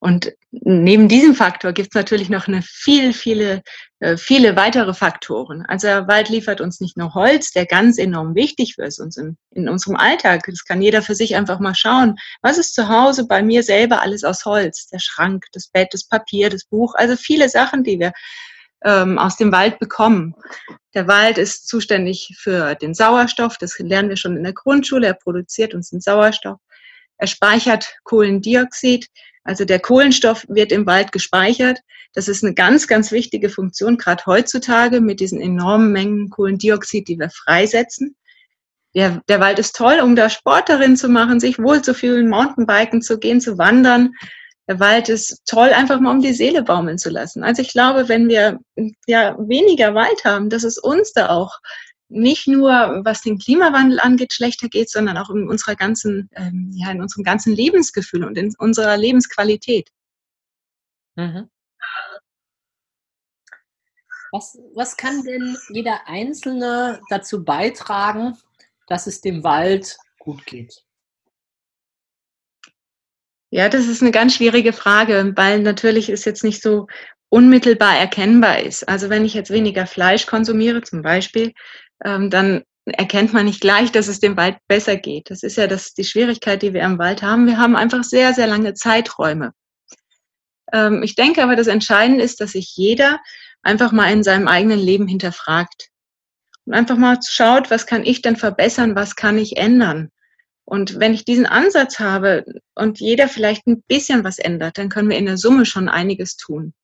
Und 0.00 0.32
neben 0.62 1.08
diesem 1.08 1.34
Faktor 1.34 1.72
gibt 1.72 1.88
es 1.88 1.94
natürlich 1.94 2.28
noch 2.28 2.48
eine 2.48 2.62
viel, 2.62 3.12
viele, 3.12 3.62
äh, 4.00 4.16
viele 4.16 4.56
weitere 4.56 4.94
Faktoren. 4.94 5.64
Also 5.66 5.86
der 5.86 6.08
Wald 6.08 6.28
liefert 6.28 6.60
uns 6.60 6.80
nicht 6.80 6.96
nur 6.96 7.14
Holz, 7.14 7.52
der 7.52 7.66
ganz 7.66 7.98
enorm 7.98 8.34
wichtig 8.34 8.78
ist 8.78 9.00
uns 9.00 9.16
in, 9.16 9.36
in 9.50 9.68
unserem 9.68 9.96
Alltag. 9.96 10.42
Das 10.46 10.64
kann 10.64 10.82
jeder 10.82 11.02
für 11.02 11.14
sich 11.14 11.36
einfach 11.36 11.60
mal 11.60 11.74
schauen. 11.74 12.16
Was 12.42 12.58
ist 12.58 12.74
zu 12.74 12.88
Hause 12.88 13.26
bei 13.26 13.42
mir 13.42 13.62
selber 13.62 14.02
alles 14.02 14.24
aus 14.24 14.44
Holz? 14.44 14.88
Der 14.88 15.00
Schrank, 15.00 15.46
das 15.52 15.68
Bett, 15.68 15.88
das 15.92 16.04
Papier, 16.04 16.50
das 16.50 16.64
Buch. 16.64 16.94
Also 16.94 17.16
viele 17.16 17.48
Sachen, 17.48 17.82
die 17.82 17.98
wir 17.98 18.12
ähm, 18.84 19.18
aus 19.18 19.36
dem 19.36 19.50
Wald 19.50 19.78
bekommen. 19.78 20.34
Der 20.94 21.08
Wald 21.08 21.38
ist 21.38 21.66
zuständig 21.66 22.34
für 22.38 22.74
den 22.76 22.94
Sauerstoff, 22.94 23.56
das 23.58 23.78
lernen 23.78 24.10
wir 24.10 24.16
schon 24.16 24.36
in 24.36 24.44
der 24.44 24.52
Grundschule, 24.52 25.08
er 25.08 25.14
produziert 25.14 25.74
uns 25.74 25.90
den 25.90 26.00
Sauerstoff. 26.00 26.58
Er 27.16 27.26
speichert 27.26 27.96
Kohlendioxid, 28.04 29.08
also 29.44 29.64
der 29.64 29.78
Kohlenstoff 29.78 30.46
wird 30.48 30.72
im 30.72 30.86
Wald 30.86 31.12
gespeichert. 31.12 31.78
Das 32.14 32.28
ist 32.28 32.42
eine 32.42 32.54
ganz, 32.54 32.88
ganz 32.88 33.12
wichtige 33.12 33.50
Funktion, 33.50 33.98
gerade 33.98 34.24
heutzutage 34.26 35.00
mit 35.00 35.20
diesen 35.20 35.40
enormen 35.40 35.92
Mengen 35.92 36.30
Kohlendioxid, 36.30 37.06
die 37.08 37.18
wir 37.18 37.30
freisetzen. 37.30 38.16
Der, 38.94 39.22
der 39.28 39.40
Wald 39.40 39.58
ist 39.58 39.76
toll, 39.76 40.00
um 40.02 40.16
da 40.16 40.30
Sport 40.30 40.68
darin 40.68 40.96
zu 40.96 41.08
machen, 41.08 41.40
sich 41.40 41.58
wohl 41.58 41.82
zu 41.82 41.94
fühlen, 41.94 42.28
Mountainbiken 42.28 43.02
zu 43.02 43.18
gehen, 43.18 43.40
zu 43.40 43.58
wandern. 43.58 44.12
Der 44.68 44.80
Wald 44.80 45.08
ist 45.08 45.42
toll, 45.46 45.70
einfach 45.70 46.00
mal 46.00 46.12
um 46.12 46.22
die 46.22 46.32
Seele 46.32 46.62
baumeln 46.62 46.96
zu 46.96 47.10
lassen. 47.10 47.42
Also 47.42 47.60
ich 47.60 47.72
glaube, 47.72 48.08
wenn 48.08 48.28
wir 48.28 48.60
ja 49.06 49.36
weniger 49.38 49.94
Wald 49.94 50.24
haben, 50.24 50.48
dass 50.48 50.64
es 50.64 50.78
uns 50.78 51.12
da 51.12 51.28
auch 51.28 51.58
nicht 52.14 52.46
nur 52.46 53.02
was 53.04 53.22
den 53.22 53.38
Klimawandel 53.38 54.00
angeht 54.00 54.32
schlechter 54.32 54.68
geht, 54.68 54.90
sondern 54.90 55.18
auch 55.18 55.30
in 55.30 55.48
unserer 55.48 55.74
ganzen, 55.74 56.30
ähm, 56.32 56.70
ja, 56.74 56.90
in 56.90 57.02
unserem 57.02 57.24
ganzen 57.24 57.54
Lebensgefühl 57.54 58.24
und 58.24 58.38
in 58.38 58.54
unserer 58.58 58.96
Lebensqualität. 58.96 59.90
Mhm. 61.16 61.50
Was, 64.32 64.58
was 64.74 64.96
kann 64.96 65.22
denn 65.22 65.56
jeder 65.68 66.08
Einzelne 66.08 67.00
dazu 67.08 67.44
beitragen, 67.44 68.36
dass 68.88 69.06
es 69.06 69.20
dem 69.20 69.44
Wald 69.44 69.96
gut 70.18 70.44
geht? 70.46 70.84
Ja, 73.50 73.68
das 73.68 73.86
ist 73.86 74.02
eine 74.02 74.10
ganz 74.10 74.34
schwierige 74.34 74.72
Frage, 74.72 75.32
weil 75.36 75.60
natürlich 75.60 76.08
ist 76.08 76.24
jetzt 76.24 76.42
nicht 76.42 76.60
so 76.60 76.88
unmittelbar 77.28 77.96
erkennbar 77.96 78.60
ist. 78.60 78.88
Also 78.88 79.10
wenn 79.10 79.24
ich 79.24 79.34
jetzt 79.34 79.50
weniger 79.50 79.86
Fleisch 79.86 80.26
konsumiere 80.26 80.82
zum 80.82 81.02
Beispiel, 81.02 81.52
ähm, 82.02 82.30
dann 82.30 82.62
erkennt 82.86 83.32
man 83.32 83.46
nicht 83.46 83.60
gleich, 83.60 83.92
dass 83.92 84.08
es 84.08 84.20
dem 84.20 84.36
Wald 84.36 84.56
besser 84.68 84.96
geht. 84.96 85.30
Das 85.30 85.42
ist 85.42 85.56
ja 85.56 85.66
das, 85.66 85.94
die 85.94 86.04
Schwierigkeit, 86.04 86.62
die 86.62 86.74
wir 86.74 86.82
im 86.82 86.98
Wald 86.98 87.22
haben. 87.22 87.46
Wir 87.46 87.58
haben 87.58 87.76
einfach 87.76 88.04
sehr, 88.04 88.34
sehr 88.34 88.46
lange 88.46 88.74
Zeiträume. 88.74 89.52
Ähm, 90.72 91.02
ich 91.02 91.14
denke 91.14 91.42
aber, 91.42 91.56
das 91.56 91.66
Entscheidende 91.66 92.22
ist, 92.22 92.40
dass 92.40 92.52
sich 92.52 92.76
jeder 92.76 93.20
einfach 93.62 93.92
mal 93.92 94.12
in 94.12 94.22
seinem 94.22 94.48
eigenen 94.48 94.78
Leben 94.78 95.08
hinterfragt 95.08 95.88
und 96.66 96.74
einfach 96.74 96.96
mal 96.96 97.18
schaut, 97.26 97.70
was 97.70 97.86
kann 97.86 98.04
ich 98.04 98.22
denn 98.22 98.36
verbessern, 98.36 98.94
was 98.94 99.16
kann 99.16 99.38
ich 99.38 99.56
ändern. 99.56 100.10
Und 100.66 100.98
wenn 100.98 101.12
ich 101.12 101.24
diesen 101.24 101.46
Ansatz 101.46 101.98
habe 102.00 102.44
und 102.74 103.00
jeder 103.00 103.28
vielleicht 103.28 103.66
ein 103.66 103.82
bisschen 103.82 104.24
was 104.24 104.38
ändert, 104.38 104.78
dann 104.78 104.88
können 104.88 105.10
wir 105.10 105.18
in 105.18 105.26
der 105.26 105.36
Summe 105.36 105.66
schon 105.66 105.88
einiges 105.88 106.36
tun 106.36 106.74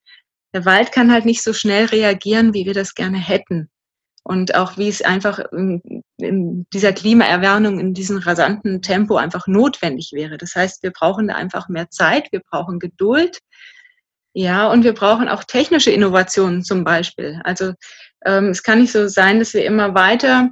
der 0.53 0.65
Wald 0.65 0.93
kann 0.93 1.13
halt 1.13 1.25
nicht 1.25 1.43
so 1.43 1.53
schnell 1.53 1.87
reagieren, 1.87 2.55
wie 2.55 2.67
wir 2.67 2.75
das 2.75 2.95
gerne 2.95 3.19
hätten. 3.19 3.71
Und 4.23 4.55
auch 4.55 4.77
wie 4.77 4.89
es 4.89 5.03
einfach 5.03 5.39
in, 5.53 6.03
in 6.19 6.67
dieser 6.73 6.93
Klimaerwärmung, 6.93 7.81
in 7.81 7.95
diesem 7.95 8.19
rasanten 8.19 8.83
Tempo 8.83 9.17
einfach 9.17 9.47
notwendig 9.47 10.11
wäre. 10.13 10.37
Das 10.37 10.55
heißt, 10.55 10.83
wir 10.83 10.91
brauchen 10.91 11.29
da 11.29 11.35
einfach 11.35 11.69
mehr 11.69 11.91
Zeit, 11.91 12.31
wir 12.31 12.41
brauchen 12.41 12.79
Geduld. 12.79 13.39
Ja, 14.33 14.71
und 14.71 14.85
wir 14.85 14.93
brauchen 14.93 15.29
auch 15.29 15.43
technische 15.43 15.91
Innovationen 15.91 16.63
zum 16.63 16.85
Beispiel. 16.85 17.41
Also 17.45 17.73
ähm, 18.25 18.51
es 18.51 18.63
kann 18.63 18.81
nicht 18.81 18.93
so 18.93 19.09
sein, 19.09 19.39
dass 19.41 19.55
wir 19.55 19.65
immer 19.65 19.95
weiter 19.95 20.51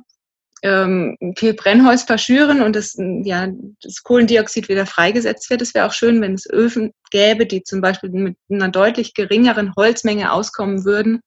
ähm, 0.62 1.16
viel 1.36 1.54
Brennholz 1.54 2.02
verschüren 2.02 2.62
und 2.62 2.74
das, 2.74 2.96
ja, 2.98 3.48
das 3.80 4.02
Kohlendioxid 4.02 4.68
wieder 4.68 4.86
freigesetzt 4.86 5.50
wird. 5.50 5.62
Es 5.62 5.74
wäre 5.74 5.86
auch 5.86 5.92
schön, 5.92 6.20
wenn 6.20 6.34
es 6.34 6.50
Öfen 6.50 6.92
gäbe, 7.10 7.46
die 7.46 7.62
zum 7.62 7.80
Beispiel 7.80 8.10
mit 8.10 8.36
einer 8.50 8.68
deutlich 8.68 9.14
geringeren 9.14 9.74
Holzmenge 9.76 10.32
auskommen 10.32 10.84
würden, 10.84 11.20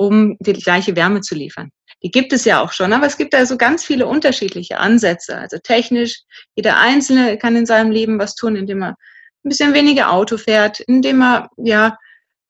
um 0.00 0.38
die 0.40 0.54
gleiche 0.54 0.96
Wärme 0.96 1.20
zu 1.20 1.34
liefern. 1.34 1.70
Die 2.02 2.10
gibt 2.10 2.32
es 2.32 2.46
ja 2.46 2.62
auch 2.62 2.72
schon, 2.72 2.94
aber 2.94 3.06
es 3.06 3.18
gibt 3.18 3.34
da 3.34 3.44
so 3.44 3.58
ganz 3.58 3.84
viele 3.84 4.06
unterschiedliche 4.06 4.78
Ansätze. 4.78 5.36
Also 5.36 5.58
technisch, 5.58 6.22
jeder 6.56 6.78
Einzelne 6.78 7.36
kann 7.36 7.54
in 7.54 7.66
seinem 7.66 7.90
Leben 7.90 8.18
was 8.18 8.34
tun, 8.34 8.56
indem 8.56 8.82
er 8.82 8.88
ein 9.44 9.50
bisschen 9.50 9.74
weniger 9.74 10.10
Auto 10.10 10.38
fährt, 10.38 10.80
indem 10.80 11.20
er 11.20 11.50
ja 11.58 11.98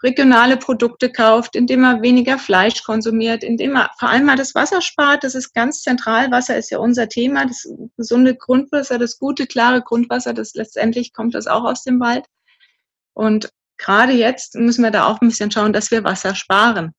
regionale 0.01 0.59
Produkte 0.59 1.11
kauft, 1.11 1.57
indem 1.57 1.83
er 1.83 2.03
weniger 2.03 2.39
Fleisch 2.39 2.85
konsumiert, 2.85 3.43
indem 3.43 3.75
er 3.75 3.91
vor 3.99 4.11
allem 4.11 4.27
mal 4.27 4.37
das 4.37 4.55
Wasser 4.55 4.81
spart. 4.81 5.25
Das 5.25 5.35
ist 5.35 5.53
ganz 5.53 5.83
zentral. 5.83 6.31
Wasser 6.31 6.57
ist 6.57 6.71
ja 6.71 6.79
unser 6.79 7.09
Thema. 7.09 7.47
Das 7.47 7.69
gesunde 7.97 8.37
Grundwasser, 8.37 8.97
das 8.97 9.19
gute, 9.19 9.49
klare 9.49 9.83
Grundwasser, 9.83 10.35
das 10.35 10.55
letztendlich 10.55 11.13
kommt 11.13 11.35
das 11.35 11.49
auch 11.49 11.65
aus 11.65 11.83
dem 11.83 11.99
Wald. 11.99 12.27
Und 13.13 13.51
gerade 13.77 14.13
jetzt 14.13 14.55
müssen 14.55 14.85
wir 14.85 14.93
da 14.93 15.07
auch 15.07 15.21
ein 15.21 15.29
bisschen 15.29 15.51
schauen, 15.51 15.73
dass 15.73 15.91
wir 15.91 16.05
Wasser 16.05 16.37
sparen. 16.37 16.95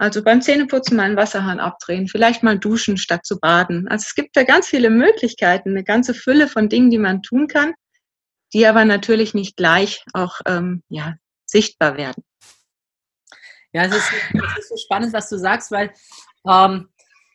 Also 0.00 0.24
beim 0.24 0.40
Zähneputzen 0.40 0.96
mal 0.96 1.02
einen 1.02 1.18
Wasserhahn 1.18 1.60
abdrehen, 1.60 2.08
vielleicht 2.08 2.42
mal 2.42 2.58
duschen 2.58 2.96
statt 2.96 3.26
zu 3.26 3.38
baden. 3.38 3.86
Also 3.88 4.06
es 4.08 4.14
gibt 4.14 4.34
da 4.34 4.44
ganz 4.44 4.66
viele 4.66 4.88
Möglichkeiten, 4.88 5.70
eine 5.70 5.84
ganze 5.84 6.14
Fülle 6.14 6.48
von 6.48 6.70
Dingen, 6.70 6.88
die 6.88 6.96
man 6.96 7.20
tun 7.20 7.48
kann, 7.48 7.74
die 8.54 8.66
aber 8.66 8.86
natürlich 8.86 9.34
nicht 9.34 9.58
gleich 9.58 10.02
auch 10.14 10.40
ähm, 10.46 10.82
ja, 10.88 11.16
sichtbar 11.44 11.98
werden. 11.98 12.24
Ja, 13.74 13.84
es 13.84 13.94
ist, 13.94 14.10
ist 14.58 14.68
so 14.70 14.76
spannend, 14.78 15.12
was 15.12 15.28
du 15.28 15.36
sagst, 15.36 15.70
weil 15.70 15.92
ähm, 16.48 16.88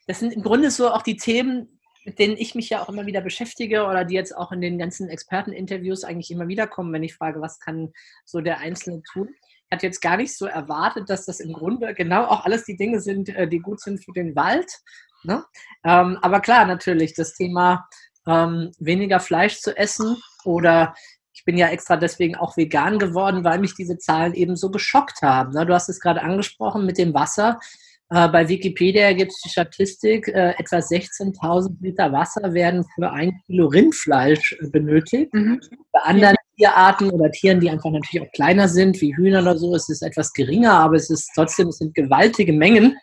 das 0.07 0.17
sind 0.17 0.33
im 0.33 0.41
Grunde 0.41 0.71
so 0.71 0.89
auch 0.89 1.03
die 1.03 1.17
Themen, 1.17 1.79
mit 2.03 2.17
denen 2.17 2.35
ich 2.35 2.55
mich 2.55 2.69
ja 2.69 2.81
auch 2.81 2.89
immer 2.89 3.05
wieder 3.05 3.21
beschäftige 3.21 3.85
oder 3.85 4.05
die 4.05 4.15
jetzt 4.15 4.35
auch 4.35 4.51
in 4.51 4.61
den 4.61 4.79
ganzen 4.79 5.07
Experteninterviews 5.07 6.03
eigentlich 6.03 6.31
immer 6.31 6.47
wieder 6.47 6.65
kommen, 6.65 6.91
wenn 6.93 7.03
ich 7.03 7.13
frage, 7.13 7.41
was 7.41 7.59
kann 7.59 7.93
so 8.25 8.41
der 8.41 8.57
Einzelne 8.57 9.03
tun. 9.03 9.29
Hatte 9.71 9.87
jetzt 9.87 10.01
gar 10.01 10.17
nicht 10.17 10.37
so 10.37 10.45
erwartet, 10.45 11.09
dass 11.09 11.25
das 11.25 11.39
im 11.39 11.53
Grunde 11.53 11.93
genau 11.93 12.25
auch 12.25 12.45
alles 12.45 12.65
die 12.65 12.77
Dinge 12.77 12.99
sind, 12.99 13.29
äh, 13.29 13.47
die 13.47 13.59
gut 13.59 13.81
sind 13.81 14.03
für 14.03 14.13
den 14.13 14.35
Wald. 14.35 14.71
Ne? 15.23 15.43
Ähm, 15.83 16.17
aber 16.21 16.39
klar, 16.39 16.65
natürlich, 16.65 17.13
das 17.13 17.33
Thema 17.33 17.87
ähm, 18.27 18.71
weniger 18.79 19.19
Fleisch 19.19 19.59
zu 19.59 19.75
essen 19.75 20.17
oder 20.43 20.93
ich 21.33 21.43
bin 21.43 21.57
ja 21.57 21.67
extra 21.67 21.97
deswegen 21.97 22.35
auch 22.35 22.55
vegan 22.55 22.97
geworden, 22.97 23.43
weil 23.43 23.59
mich 23.59 23.75
diese 23.75 23.97
Zahlen 23.97 24.33
eben 24.33 24.55
so 24.55 24.71
geschockt 24.71 25.21
haben. 25.21 25.51
Ne? 25.51 25.65
Du 25.65 25.73
hast 25.73 25.89
es 25.89 25.99
gerade 25.99 26.21
angesprochen 26.21 26.85
mit 26.85 26.97
dem 26.97 27.13
Wasser. 27.13 27.59
Äh, 28.09 28.27
bei 28.29 28.47
Wikipedia 28.47 29.13
gibt 29.13 29.31
es 29.31 29.41
die 29.41 29.49
Statistik, 29.49 30.27
äh, 30.27 30.53
etwa 30.57 30.77
16.000 30.77 31.77
Liter 31.81 32.11
Wasser 32.11 32.53
werden 32.53 32.85
für 32.95 33.11
ein 33.11 33.41
Kilo 33.45 33.67
Rindfleisch 33.67 34.53
äh, 34.61 34.67
benötigt. 34.67 35.33
Mhm. 35.33 35.59
Bei 35.91 36.01
anderen 36.01 36.35
Tierarten 36.55 37.09
oder 37.09 37.31
Tieren, 37.31 37.59
die 37.59 37.69
einfach 37.69 37.89
natürlich 37.89 38.21
auch 38.21 38.31
kleiner 38.33 38.67
sind, 38.67 39.01
wie 39.01 39.15
Hühner 39.15 39.41
oder 39.41 39.57
so, 39.57 39.75
ist 39.75 39.89
es 39.89 40.01
etwas 40.01 40.33
geringer, 40.33 40.73
aber 40.73 40.95
es 40.95 41.09
ist 41.09 41.31
trotzdem, 41.33 41.69
es 41.69 41.79
sind 41.79 41.95
gewaltige 41.95 42.53
Mengen. 42.53 42.95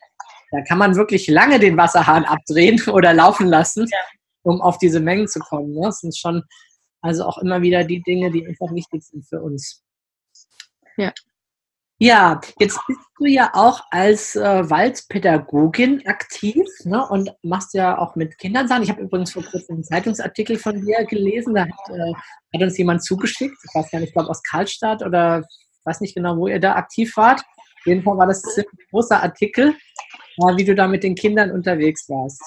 Da 0.53 0.63
kann 0.63 0.79
man 0.79 0.95
wirklich 0.95 1.27
lange 1.29 1.59
den 1.59 1.77
Wasserhahn 1.77 2.25
abdrehen 2.25 2.81
oder 2.93 3.13
laufen 3.13 3.49
lassen, 3.49 3.89
ja. 3.91 3.99
um 4.43 4.61
auf 4.61 4.79
diese 4.79 5.01
Mengen 5.01 5.27
zu 5.27 5.41
kommen. 5.41 5.73
Ne? 5.73 5.83
Das 5.83 5.99
sind 5.99 6.17
schon 6.17 6.45
also 7.01 7.25
auch 7.25 7.39
immer 7.39 7.61
wieder 7.63 7.83
die 7.83 8.01
Dinge, 8.03 8.31
die 8.31 8.47
einfach 8.47 8.73
wichtig 8.73 9.03
sind 9.03 9.27
für 9.27 9.43
uns. 9.43 9.83
Ja. 10.97 11.13
Ja, 12.03 12.41
jetzt 12.59 12.81
bist 12.89 12.99
du 13.17 13.27
ja 13.27 13.51
auch 13.53 13.81
als 13.93 14.35
äh, 14.35 14.69
Waldpädagogin 14.69 16.05
aktiv 16.09 16.67
ne, 16.83 17.07
und 17.07 17.33
machst 17.45 17.75
ja 17.75 17.97
auch 17.97 18.17
mit 18.17 18.39
Kindern 18.39 18.67
Sachen. 18.67 18.83
Ich 18.83 18.91
habe 18.91 19.03
übrigens 19.03 19.33
vor 19.33 19.45
kurzem 19.45 19.77
einen 19.77 19.85
Zeitungsartikel 19.85 20.59
von 20.59 20.85
dir 20.85 21.05
gelesen, 21.05 21.55
da 21.55 21.61
hat, 21.61 21.91
äh, 21.91 22.13
hat 22.55 22.61
uns 22.61 22.77
jemand 22.77 23.05
zugeschickt, 23.05 23.57
ich 23.57 23.73
weiß 23.73 23.89
gar 23.93 24.01
nicht, 24.01 24.09
ich 24.09 24.15
glaube 24.15 24.31
aus 24.31 24.43
Karlstadt 24.43 25.05
oder 25.05 25.45
ich 25.49 25.87
weiß 25.87 26.01
nicht 26.01 26.17
genau, 26.17 26.37
wo 26.37 26.49
ihr 26.49 26.59
da 26.59 26.75
aktiv 26.75 27.17
wart. 27.17 27.39
Auf 27.39 27.87
jeden 27.87 28.03
Fall 28.03 28.19
war 28.19 28.27
das 28.27 28.43
ein 28.59 28.65
großer 28.91 29.23
Artikel, 29.23 29.69
äh, 29.69 30.57
wie 30.57 30.65
du 30.65 30.75
da 30.75 30.89
mit 30.89 31.05
den 31.05 31.15
Kindern 31.15 31.53
unterwegs 31.53 32.09
warst. 32.09 32.43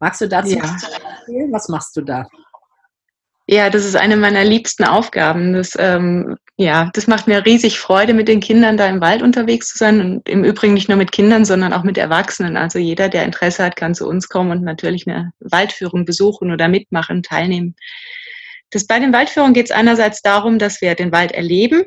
Magst 0.00 0.22
du 0.22 0.28
dazu 0.28 0.56
ja. 0.56 0.64
erzählen? 0.64 1.52
Was 1.52 1.68
machst 1.68 1.96
du 1.96 2.00
da? 2.00 2.26
Ja, 3.52 3.68
das 3.68 3.84
ist 3.84 3.96
eine 3.96 4.16
meiner 4.16 4.44
liebsten 4.44 4.84
Aufgaben. 4.84 5.52
Das, 5.52 5.76
ähm, 5.78 6.38
ja, 6.56 6.88
das 6.94 7.06
macht 7.06 7.26
mir 7.26 7.44
riesig 7.44 7.78
Freude, 7.78 8.14
mit 8.14 8.26
den 8.26 8.40
Kindern 8.40 8.78
da 8.78 8.86
im 8.86 9.02
Wald 9.02 9.20
unterwegs 9.20 9.68
zu 9.68 9.76
sein 9.76 10.00
und 10.00 10.26
im 10.26 10.42
Übrigen 10.42 10.72
nicht 10.72 10.88
nur 10.88 10.96
mit 10.96 11.12
Kindern, 11.12 11.44
sondern 11.44 11.74
auch 11.74 11.82
mit 11.82 11.98
Erwachsenen. 11.98 12.56
Also 12.56 12.78
jeder, 12.78 13.10
der 13.10 13.24
Interesse 13.24 13.62
hat, 13.62 13.76
kann 13.76 13.94
zu 13.94 14.08
uns 14.08 14.30
kommen 14.30 14.52
und 14.52 14.64
natürlich 14.64 15.06
eine 15.06 15.32
Waldführung 15.40 16.06
besuchen 16.06 16.50
oder 16.50 16.68
mitmachen, 16.68 17.22
teilnehmen. 17.22 17.76
Das, 18.70 18.86
bei 18.86 18.98
den 18.98 19.12
Waldführungen 19.12 19.52
geht 19.52 19.66
es 19.66 19.76
einerseits 19.76 20.22
darum, 20.22 20.58
dass 20.58 20.80
wir 20.80 20.94
den 20.94 21.12
Wald 21.12 21.32
erleben 21.32 21.82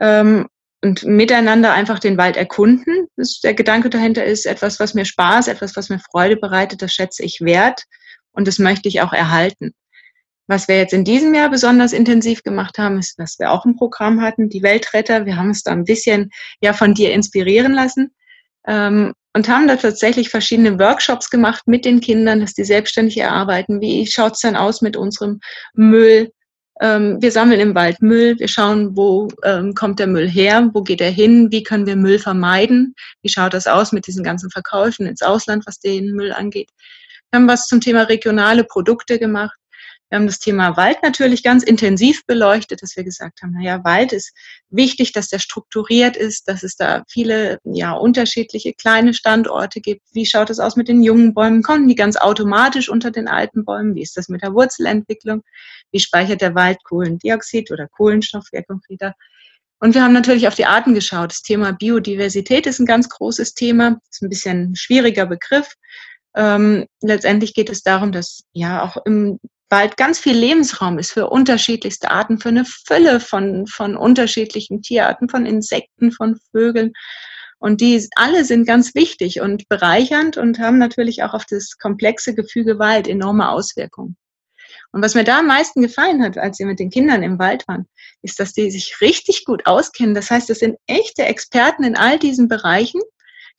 ähm, 0.00 0.48
und 0.82 1.04
miteinander 1.04 1.72
einfach 1.72 2.00
den 2.00 2.18
Wald 2.18 2.36
erkunden. 2.36 3.06
Das, 3.16 3.38
der 3.38 3.54
Gedanke 3.54 3.90
dahinter 3.90 4.24
ist 4.24 4.44
etwas, 4.44 4.80
was 4.80 4.94
mir 4.94 5.04
Spaß, 5.04 5.46
etwas, 5.46 5.76
was 5.76 5.88
mir 5.88 6.00
Freude 6.00 6.36
bereitet, 6.36 6.82
das 6.82 6.92
schätze 6.92 7.22
ich 7.22 7.42
wert 7.42 7.84
und 8.32 8.48
das 8.48 8.58
möchte 8.58 8.88
ich 8.88 9.02
auch 9.02 9.12
erhalten. 9.12 9.72
Was 10.50 10.66
wir 10.66 10.78
jetzt 10.78 10.92
in 10.92 11.04
diesem 11.04 11.32
Jahr 11.32 11.48
besonders 11.48 11.92
intensiv 11.92 12.42
gemacht 12.42 12.76
haben, 12.76 12.98
ist, 12.98 13.20
dass 13.20 13.38
wir 13.38 13.52
auch 13.52 13.64
ein 13.64 13.76
Programm 13.76 14.20
hatten, 14.20 14.48
die 14.48 14.64
Weltretter. 14.64 15.24
Wir 15.24 15.36
haben 15.36 15.46
uns 15.46 15.62
da 15.62 15.70
ein 15.70 15.84
bisschen 15.84 16.32
ja 16.60 16.72
von 16.72 16.92
dir 16.92 17.12
inspirieren 17.12 17.72
lassen 17.72 18.12
ähm, 18.66 19.14
und 19.32 19.48
haben 19.48 19.68
da 19.68 19.76
tatsächlich 19.76 20.28
verschiedene 20.28 20.76
Workshops 20.80 21.30
gemacht 21.30 21.68
mit 21.68 21.84
den 21.84 22.00
Kindern, 22.00 22.40
dass 22.40 22.52
die 22.52 22.64
selbstständig 22.64 23.18
erarbeiten. 23.18 23.80
Wie 23.80 24.08
schaut 24.08 24.32
es 24.32 24.40
denn 24.40 24.56
aus 24.56 24.82
mit 24.82 24.96
unserem 24.96 25.38
Müll? 25.74 26.32
Ähm, 26.80 27.22
wir 27.22 27.30
sammeln 27.30 27.60
im 27.60 27.76
Wald 27.76 28.02
Müll. 28.02 28.36
Wir 28.40 28.48
schauen, 28.48 28.96
wo 28.96 29.28
ähm, 29.44 29.74
kommt 29.74 30.00
der 30.00 30.08
Müll 30.08 30.28
her? 30.28 30.68
Wo 30.72 30.82
geht 30.82 31.00
er 31.00 31.12
hin? 31.12 31.52
Wie 31.52 31.62
können 31.62 31.86
wir 31.86 31.94
Müll 31.94 32.18
vermeiden? 32.18 32.96
Wie 33.22 33.28
schaut 33.28 33.54
das 33.54 33.68
aus 33.68 33.92
mit 33.92 34.08
diesen 34.08 34.24
ganzen 34.24 34.50
Verkäufen 34.50 35.06
ins 35.06 35.22
Ausland, 35.22 35.64
was 35.68 35.78
den 35.78 36.10
Müll 36.10 36.32
angeht? 36.32 36.70
Wir 37.30 37.38
haben 37.38 37.46
was 37.46 37.68
zum 37.68 37.80
Thema 37.80 38.02
regionale 38.02 38.64
Produkte 38.64 39.20
gemacht. 39.20 39.59
Wir 40.10 40.18
haben 40.18 40.26
das 40.26 40.40
Thema 40.40 40.76
Wald 40.76 40.98
natürlich 41.04 41.44
ganz 41.44 41.62
intensiv 41.62 42.26
beleuchtet, 42.26 42.82
dass 42.82 42.96
wir 42.96 43.04
gesagt 43.04 43.42
haben, 43.42 43.52
naja, 43.52 43.84
Wald 43.84 44.12
ist 44.12 44.32
wichtig, 44.68 45.12
dass 45.12 45.28
der 45.28 45.38
strukturiert 45.38 46.16
ist, 46.16 46.48
dass 46.48 46.64
es 46.64 46.74
da 46.74 47.04
viele, 47.08 47.58
ja, 47.62 47.92
unterschiedliche 47.92 48.72
kleine 48.72 49.14
Standorte 49.14 49.80
gibt. 49.80 50.02
Wie 50.12 50.26
schaut 50.26 50.50
es 50.50 50.58
aus 50.58 50.74
mit 50.74 50.88
den 50.88 51.04
jungen 51.04 51.32
Bäumen? 51.32 51.62
Kommen 51.62 51.86
die 51.86 51.94
ganz 51.94 52.16
automatisch 52.16 52.88
unter 52.88 53.12
den 53.12 53.28
alten 53.28 53.64
Bäumen? 53.64 53.94
Wie 53.94 54.02
ist 54.02 54.16
das 54.16 54.28
mit 54.28 54.42
der 54.42 54.52
Wurzelentwicklung? 54.52 55.42
Wie 55.92 56.00
speichert 56.00 56.40
der 56.40 56.56
Wald 56.56 56.82
Kohlendioxid 56.82 57.70
oder 57.70 57.86
Kohlenstoff, 57.86 58.48
wer 58.50 58.64
konkreter? 58.64 59.14
Und 59.78 59.94
wir 59.94 60.02
haben 60.02 60.12
natürlich 60.12 60.48
auf 60.48 60.56
die 60.56 60.66
Arten 60.66 60.92
geschaut. 60.92 61.30
Das 61.30 61.42
Thema 61.42 61.72
Biodiversität 61.72 62.66
ist 62.66 62.80
ein 62.80 62.86
ganz 62.86 63.08
großes 63.08 63.54
Thema. 63.54 64.00
Ist 64.10 64.22
ein 64.22 64.28
bisschen 64.28 64.72
ein 64.72 64.76
schwieriger 64.76 65.26
Begriff. 65.26 65.74
Ähm, 66.34 66.86
letztendlich 67.00 67.54
geht 67.54 67.70
es 67.70 67.82
darum, 67.82 68.10
dass 68.10 68.42
ja 68.52 68.82
auch 68.82 68.96
im 69.06 69.38
Wald 69.70 69.96
ganz 69.96 70.18
viel 70.18 70.36
Lebensraum 70.36 70.98
ist 70.98 71.12
für 71.12 71.30
unterschiedlichste 71.30 72.10
Arten, 72.10 72.38
für 72.38 72.48
eine 72.48 72.64
Fülle 72.64 73.20
von, 73.20 73.66
von 73.66 73.96
unterschiedlichen 73.96 74.82
Tierarten, 74.82 75.28
von 75.28 75.46
Insekten, 75.46 76.10
von 76.10 76.38
Vögeln. 76.50 76.92
Und 77.58 77.80
die 77.80 78.08
alle 78.16 78.44
sind 78.44 78.66
ganz 78.66 78.94
wichtig 78.94 79.40
und 79.40 79.68
bereichernd 79.68 80.36
und 80.36 80.58
haben 80.58 80.78
natürlich 80.78 81.22
auch 81.22 81.34
auf 81.34 81.44
das 81.44 81.76
komplexe 81.78 82.34
Gefüge 82.34 82.78
Wald 82.78 83.06
enorme 83.06 83.50
Auswirkungen. 83.50 84.16
Und 84.92 85.02
was 85.04 85.14
mir 85.14 85.24
da 85.24 85.38
am 85.38 85.46
meisten 85.46 85.82
gefallen 85.82 86.22
hat, 86.22 86.36
als 86.36 86.58
wir 86.58 86.66
mit 86.66 86.80
den 86.80 86.90
Kindern 86.90 87.22
im 87.22 87.38
Wald 87.38 87.66
waren, 87.68 87.86
ist, 88.22 88.40
dass 88.40 88.52
die 88.52 88.70
sich 88.70 89.00
richtig 89.00 89.44
gut 89.44 89.66
auskennen. 89.66 90.14
Das 90.14 90.30
heißt, 90.30 90.50
das 90.50 90.58
sind 90.58 90.78
echte 90.86 91.24
Experten 91.24 91.84
in 91.84 91.96
all 91.96 92.18
diesen 92.18 92.48
Bereichen. 92.48 93.00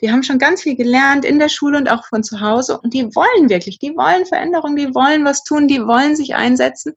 Die 0.01 0.12
haben 0.12 0.24
schon 0.24 0.39
ganz 0.39 0.63
viel 0.63 0.75
gelernt 0.75 1.25
in 1.25 1.39
der 1.39 1.50
Schule 1.50 1.77
und 1.77 1.89
auch 1.89 2.05
von 2.08 2.24
zu 2.24 2.41
Hause. 2.41 2.79
Und 2.79 2.93
die 2.93 3.15
wollen 3.15 3.50
wirklich, 3.50 3.79
die 3.79 3.96
wollen 3.96 4.25
Veränderung, 4.25 4.75
die 4.75 4.93
wollen 4.96 5.25
was 5.25 5.43
tun, 5.43 5.67
die 5.67 5.81
wollen 5.81 6.15
sich 6.15 6.36
einsetzen. 6.36 6.93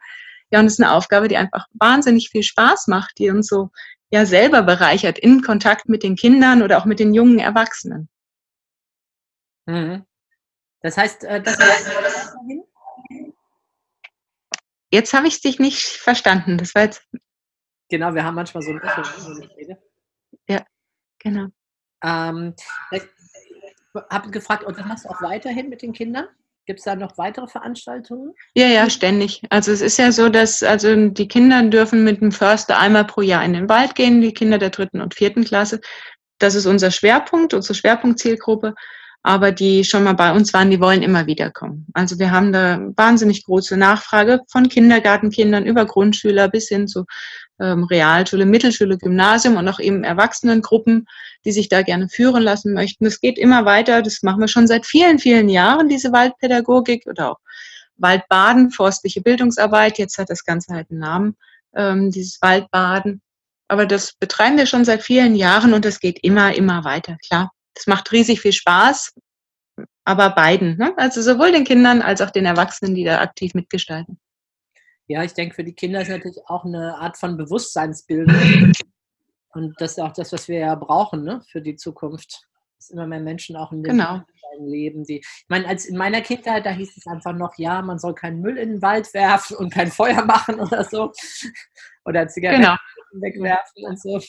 Ja, 0.51 0.61
und 0.61 0.67
es 0.67 0.75
ist 0.75 0.81
eine 0.81 0.93
Aufgabe, 0.93 1.29
die 1.29 1.37
einfach 1.37 1.67
wahnsinnig 1.75 2.31
viel 2.31 2.43
Spaß 2.43 2.87
macht, 2.87 3.19
die 3.19 3.31
uns 3.31 3.49
so 3.49 3.71
ja 4.11 4.25
selber 4.25 4.63
bereichert 4.63 5.19
in 5.19 5.43
Kontakt 5.43 5.89
mit 5.89 6.03
den 6.03 6.17
Kindern 6.17 6.63
oder 6.63 6.79
auch 6.79 6.85
mit 6.85 7.01
den 7.01 7.13
jungen 7.13 7.39
Erwachsenen. 7.39 8.09
Mhm. 9.67 10.05
Das 10.81 10.97
heißt, 10.97 11.25
äh, 11.25 11.43
das 11.43 11.59
heißt, 11.59 11.91
Jetzt 14.95 15.13
habe 15.13 15.27
ich 15.27 15.41
dich 15.41 15.59
nicht 15.59 15.83
verstanden. 15.83 16.57
Das 16.57 16.73
war 16.77 16.83
jetzt. 16.83 17.05
Genau, 17.89 18.15
wir 18.15 18.23
haben 18.23 18.37
manchmal 18.37 18.63
so 18.63 18.71
ein 18.71 18.81
Echo, 18.81 19.03
wenn 19.03 19.43
ich 19.43 19.57
rede. 19.57 19.83
Ja, 20.49 20.65
genau. 21.19 21.49
Ähm, 22.05 22.55
ich 22.91 23.03
habe 24.11 24.31
gefragt, 24.31 24.65
und 24.65 24.79
das 24.79 24.87
machst 24.87 25.05
du 25.05 25.09
auch 25.09 25.23
weiterhin 25.23 25.69
mit 25.69 25.83
den 25.83 25.93
Kindern? 25.93 26.27
Gibt 26.67 26.81
es 26.81 26.85
da 26.85 26.97
noch 26.97 27.19
weitere 27.19 27.47
Veranstaltungen? 27.47 28.35
Ja, 28.55 28.67
ja, 28.67 28.89
ständig. 28.89 29.43
Also 29.51 29.71
es 29.71 29.83
ist 29.83 29.99
ja 29.99 30.13
so, 30.13 30.29
dass 30.29 30.63
also 30.63 31.09
die 31.09 31.29
Kinder 31.29 31.63
dürfen 31.65 32.05
mit 32.05 32.21
dem 32.21 32.33
Förster 32.33 32.79
einmal 32.79 33.05
pro 33.05 33.21
Jahr 33.21 33.45
in 33.45 33.53
den 33.53 33.69
Wald 33.69 33.95
gehen, 33.95 34.23
die 34.23 34.33
Kinder 34.33 34.59
der 34.59 34.71
dritten 34.71 35.01
und 35.01 35.15
vierten 35.15 35.45
Klasse. 35.45 35.81
Das 36.39 36.55
ist 36.55 36.67
unser 36.67 36.91
Schwerpunkt, 36.91 37.53
unsere 37.53 37.75
Schwerpunktzielgruppe 37.75 38.75
aber 39.25 39.53
die 39.53 39.85
schon 39.85 40.05
mal 40.05 40.13
bei 40.13 40.33
uns 40.33 40.53
waren, 40.53 40.71
die 40.71 40.81
wollen 40.81 41.03
immer 41.03 41.27
wieder 41.27 41.51
kommen. 41.51 41.87
Also 41.95 42.19
wir 42.19 42.31
haben 42.31 42.53
da 42.53 42.79
wahnsinnig 42.95 43.45
große 43.47 43.77
Nachfrage 43.77 44.41
von 44.49 44.69
Kindergartenkindern 44.69 45.65
über 45.65 45.87
Grundschüler 45.87 46.49
bis 46.49 46.69
hin 46.69 46.87
zu 46.87 47.07
ähm, 47.61 47.85
Realschule, 47.85 48.47
Mittelschule, 48.47 48.99
Gymnasium 48.99 49.57
und 49.57 49.69
auch 49.69 49.81
eben 49.81 50.05
Erwachsenengruppen, 50.05 51.07
die 51.45 51.53
sich 51.53 51.69
da 51.69 51.83
gerne 51.83 52.09
führen 52.09 52.43
lassen 52.43 52.73
möchten. 52.73 53.07
Es 53.07 53.21
geht 53.21 53.39
immer 53.39 53.65
weiter. 53.65 54.03
Das 54.03 54.23
machen 54.23 54.41
wir 54.41 54.49
schon 54.49 54.67
seit 54.67 54.87
vielen, 54.87 55.19
vielen 55.19 55.49
Jahren, 55.49 55.89
diese 55.89 56.13
Waldpädagogik 56.13 57.07
oder 57.07 57.33
auch 57.33 57.39
Waldbaden, 57.97 58.71
forstliche 58.71 59.21
Bildungsarbeit. 59.21 59.99
Jetzt 59.99 60.19
hat 60.19 60.31
das 60.31 60.45
Ganze 60.45 60.75
halt 60.75 60.91
einen 60.91 61.01
Namen, 61.01 61.37
ähm, 61.75 62.11
dieses 62.11 62.41
Waldbaden. 62.43 63.23
Aber 63.69 63.87
das 63.87 64.13
betreiben 64.15 64.59
wir 64.59 64.67
schon 64.67 64.85
seit 64.85 65.03
vielen 65.03 65.35
Jahren 65.35 65.73
und 65.75 65.87
es 65.87 66.01
geht 66.01 66.19
immer, 66.23 66.55
immer 66.55 66.85
weiter, 66.85 67.17
klar. 67.27 67.51
Das 67.75 67.87
macht 67.87 68.13
riesig 68.13 68.41
viel 68.41 68.53
Spaß, 68.53 69.15
aber 70.05 70.31
beiden, 70.31 70.77
ne? 70.77 70.93
also 70.97 71.23
sowohl 71.23 71.51
den 71.51 71.65
Kindern 71.65 72.03
als 72.03 72.21
auch 72.21 72.31
den 72.31 72.47
Erwachsenen, 72.47 72.95
die 72.95 73.05
da 73.05 73.21
aktiv 73.21 73.55
mitgestalten. 73.55 74.19
Ja, 75.07 75.23
ich 75.23 75.35
denke, 75.35 75.55
für 75.55 75.65
die 75.65 75.75
Kinder 75.75 76.01
ist 76.01 76.09
natürlich 76.09 76.39
auch 76.47 76.65
eine 76.65 76.97
Art 76.97 77.19
von 77.19 77.37
Bewusstseinsbildung. 77.37 78.73
Und 79.51 79.75
das 79.81 79.93
ist 79.93 80.01
auch 80.01 80.13
das, 80.13 80.33
was 80.33 80.49
wir 80.49 80.59
ja 80.59 80.75
brauchen 80.75 81.23
ne? 81.25 81.43
für 81.51 81.61
die 81.61 81.77
Zukunft. 81.77 82.47
Dass 82.77 82.91
immer 82.91 83.07
mehr 83.07 83.21
Menschen 83.21 83.57
auch 83.57 83.71
in 83.73 83.83
dem 83.83 83.93
genau. 83.93 84.23
leben. 84.59 85.05
Die, 85.05 85.19
ich 85.19 85.47
meine, 85.49 85.69
als 85.69 85.87
in 85.87 85.97
meiner 85.97 86.21
Kindheit, 86.23 86.67
da 86.67 86.71
hieß 86.71 86.97
es 86.97 87.07
einfach 87.07 87.35
noch, 87.35 87.57
ja, 87.59 87.83
man 87.83 87.99
soll 87.99 88.15
keinen 88.15 88.41
Müll 88.41 88.57
in 88.57 88.71
den 88.71 88.83
Wald 88.83 89.13
werfen 89.15 89.57
und 89.57 89.73
kein 89.73 89.91
Feuer 89.91 90.25
machen 90.25 90.59
oder 90.59 90.85
so. 90.85 91.13
Oder 92.05 92.27
Zigaretten 92.29 92.63
genau. 92.63 92.77
wegwerfen 93.13 93.87
und 93.87 94.01
so. 94.01 94.21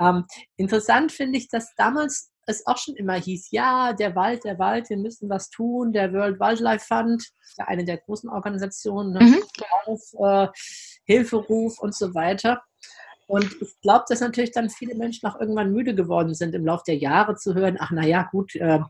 Ähm, 0.00 0.24
interessant 0.56 1.12
finde 1.12 1.38
ich, 1.38 1.48
dass 1.48 1.74
damals 1.74 2.31
es 2.46 2.66
auch 2.66 2.76
schon 2.76 2.96
immer 2.96 3.14
hieß, 3.14 3.48
ja, 3.50 3.92
der 3.92 4.16
Wald, 4.16 4.44
der 4.44 4.58
Wald, 4.58 4.90
wir 4.90 4.96
müssen 4.96 5.28
was 5.28 5.50
tun. 5.50 5.92
Der 5.92 6.12
World 6.12 6.40
Wildlife 6.40 6.86
Fund, 6.86 7.24
eine 7.58 7.84
der 7.84 7.98
großen 7.98 8.28
Organisationen, 8.28 9.12
ne? 9.12 9.20
mhm. 9.20 9.42
Auf, 9.86 10.00
äh, 10.18 10.48
Hilferuf 11.04 11.78
und 11.78 11.94
so 11.94 12.14
weiter. 12.14 12.62
Und 13.26 13.50
ich 13.60 13.80
glaube, 13.80 14.04
dass 14.08 14.20
natürlich 14.20 14.52
dann 14.52 14.70
viele 14.70 14.94
Menschen 14.94 15.28
auch 15.28 15.40
irgendwann 15.40 15.72
müde 15.72 15.94
geworden 15.94 16.34
sind, 16.34 16.54
im 16.54 16.66
Laufe 16.66 16.84
der 16.86 16.96
Jahre 16.96 17.36
zu 17.36 17.54
hören, 17.54 17.76
ach 17.78 17.90
naja, 17.90 18.28
gut. 18.30 18.54
Äh, 18.56 18.80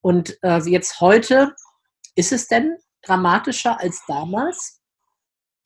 und 0.00 0.38
äh, 0.42 0.58
jetzt 0.68 1.00
heute, 1.00 1.54
ist 2.14 2.32
es 2.32 2.46
denn 2.46 2.76
dramatischer 3.02 3.80
als 3.80 4.02
damals? 4.06 4.80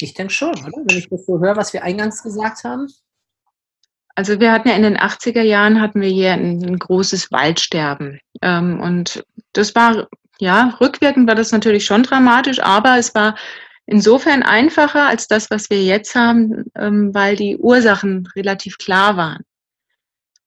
Ich 0.00 0.14
denke 0.14 0.32
schon, 0.32 0.50
oder? 0.50 0.84
Wenn 0.86 0.98
ich 0.98 1.08
das 1.08 1.26
so 1.26 1.40
höre, 1.40 1.56
was 1.56 1.72
wir 1.72 1.82
eingangs 1.82 2.22
gesagt 2.22 2.64
haben. 2.64 2.86
Also 4.18 4.40
wir 4.40 4.50
hatten 4.50 4.66
ja 4.66 4.74
in 4.74 4.82
den 4.82 4.98
80er 4.98 5.42
Jahren 5.42 5.80
hatten 5.80 6.00
wir 6.00 6.08
hier 6.08 6.32
ein, 6.32 6.60
ein 6.64 6.76
großes 6.80 7.30
Waldsterben. 7.30 8.18
Ähm, 8.42 8.80
und 8.80 9.22
das 9.52 9.76
war, 9.76 10.08
ja, 10.40 10.76
rückwirkend 10.80 11.28
war 11.28 11.36
das 11.36 11.52
natürlich 11.52 11.84
schon 11.84 12.02
dramatisch, 12.02 12.60
aber 12.60 12.98
es 12.98 13.14
war 13.14 13.36
insofern 13.86 14.42
einfacher 14.42 15.06
als 15.06 15.28
das, 15.28 15.52
was 15.52 15.70
wir 15.70 15.84
jetzt 15.84 16.16
haben, 16.16 16.64
ähm, 16.74 17.14
weil 17.14 17.36
die 17.36 17.58
Ursachen 17.58 18.26
relativ 18.34 18.78
klar 18.78 19.16
waren. 19.16 19.44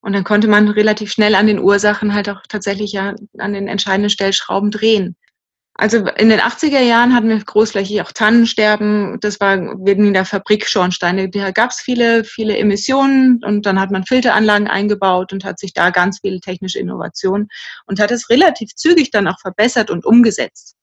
Und 0.02 0.12
dann 0.12 0.26
konnte 0.26 0.50
man 0.50 0.68
relativ 0.68 1.10
schnell 1.10 1.34
an 1.34 1.48
den 1.48 1.60
Ursachen 1.60 2.14
halt 2.14 2.28
auch 2.28 2.42
tatsächlich 2.50 2.92
ja 2.92 3.16
an 3.38 3.54
den 3.54 3.70
entscheidenden 3.70 4.10
Stellschrauben 4.10 4.72
drehen. 4.72 5.16
Also 5.74 6.06
in 6.06 6.30
den 6.30 6.40
80er 6.40 6.82
Jahren 6.82 7.16
hatten 7.16 7.30
wir 7.30 7.40
großflächig 7.40 8.02
auch 8.02 8.12
Tannensterben. 8.12 9.18
Das 9.22 9.40
war 9.40 9.58
wegen 9.86 10.08
in 10.08 10.14
der 10.14 10.26
Fabrik 10.26 10.68
Schornsteine. 10.68 11.30
Da 11.30 11.52
gab 11.52 11.72
es 11.72 11.80
viele, 11.80 12.24
viele 12.24 12.58
Emissionen 12.58 13.42
und 13.44 13.66
dann 13.66 13.80
hat 13.80 13.90
man 13.90 14.06
Filteranlagen 14.06 14.68
eingebaut 14.68 15.32
und 15.34 15.46
hat 15.46 15.60
sich 15.60 15.74
da 15.74 15.90
ganz 15.90 16.20
viele 16.20 16.40
technische 16.40 16.80
Innovationen 16.80 17.48
und 17.86 18.00
hat 18.00 18.12
es 18.12 18.30
relativ 18.30 18.76
zügig 18.76 19.12
dann 19.12 19.28
auch 19.28 19.40
verbessert 19.40 19.90
und 19.90 20.06
umgesetzt. 20.06 20.76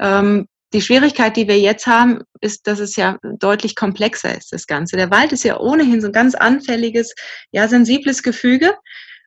Ähm, 0.00 0.48
die 0.72 0.80
Schwierigkeit, 0.80 1.36
die 1.36 1.48
wir 1.48 1.58
jetzt 1.58 1.86
haben, 1.86 2.22
ist, 2.40 2.66
dass 2.66 2.78
es 2.78 2.96
ja 2.96 3.18
deutlich 3.22 3.76
komplexer 3.76 4.36
ist, 4.36 4.52
das 4.52 4.66
Ganze. 4.66 4.96
Der 4.96 5.10
Wald 5.10 5.32
ist 5.32 5.44
ja 5.44 5.60
ohnehin 5.60 6.00
so 6.00 6.06
ein 6.06 6.14
ganz 6.14 6.34
anfälliges, 6.34 7.14
ja, 7.50 7.68
sensibles 7.68 8.22
Gefüge. 8.22 8.74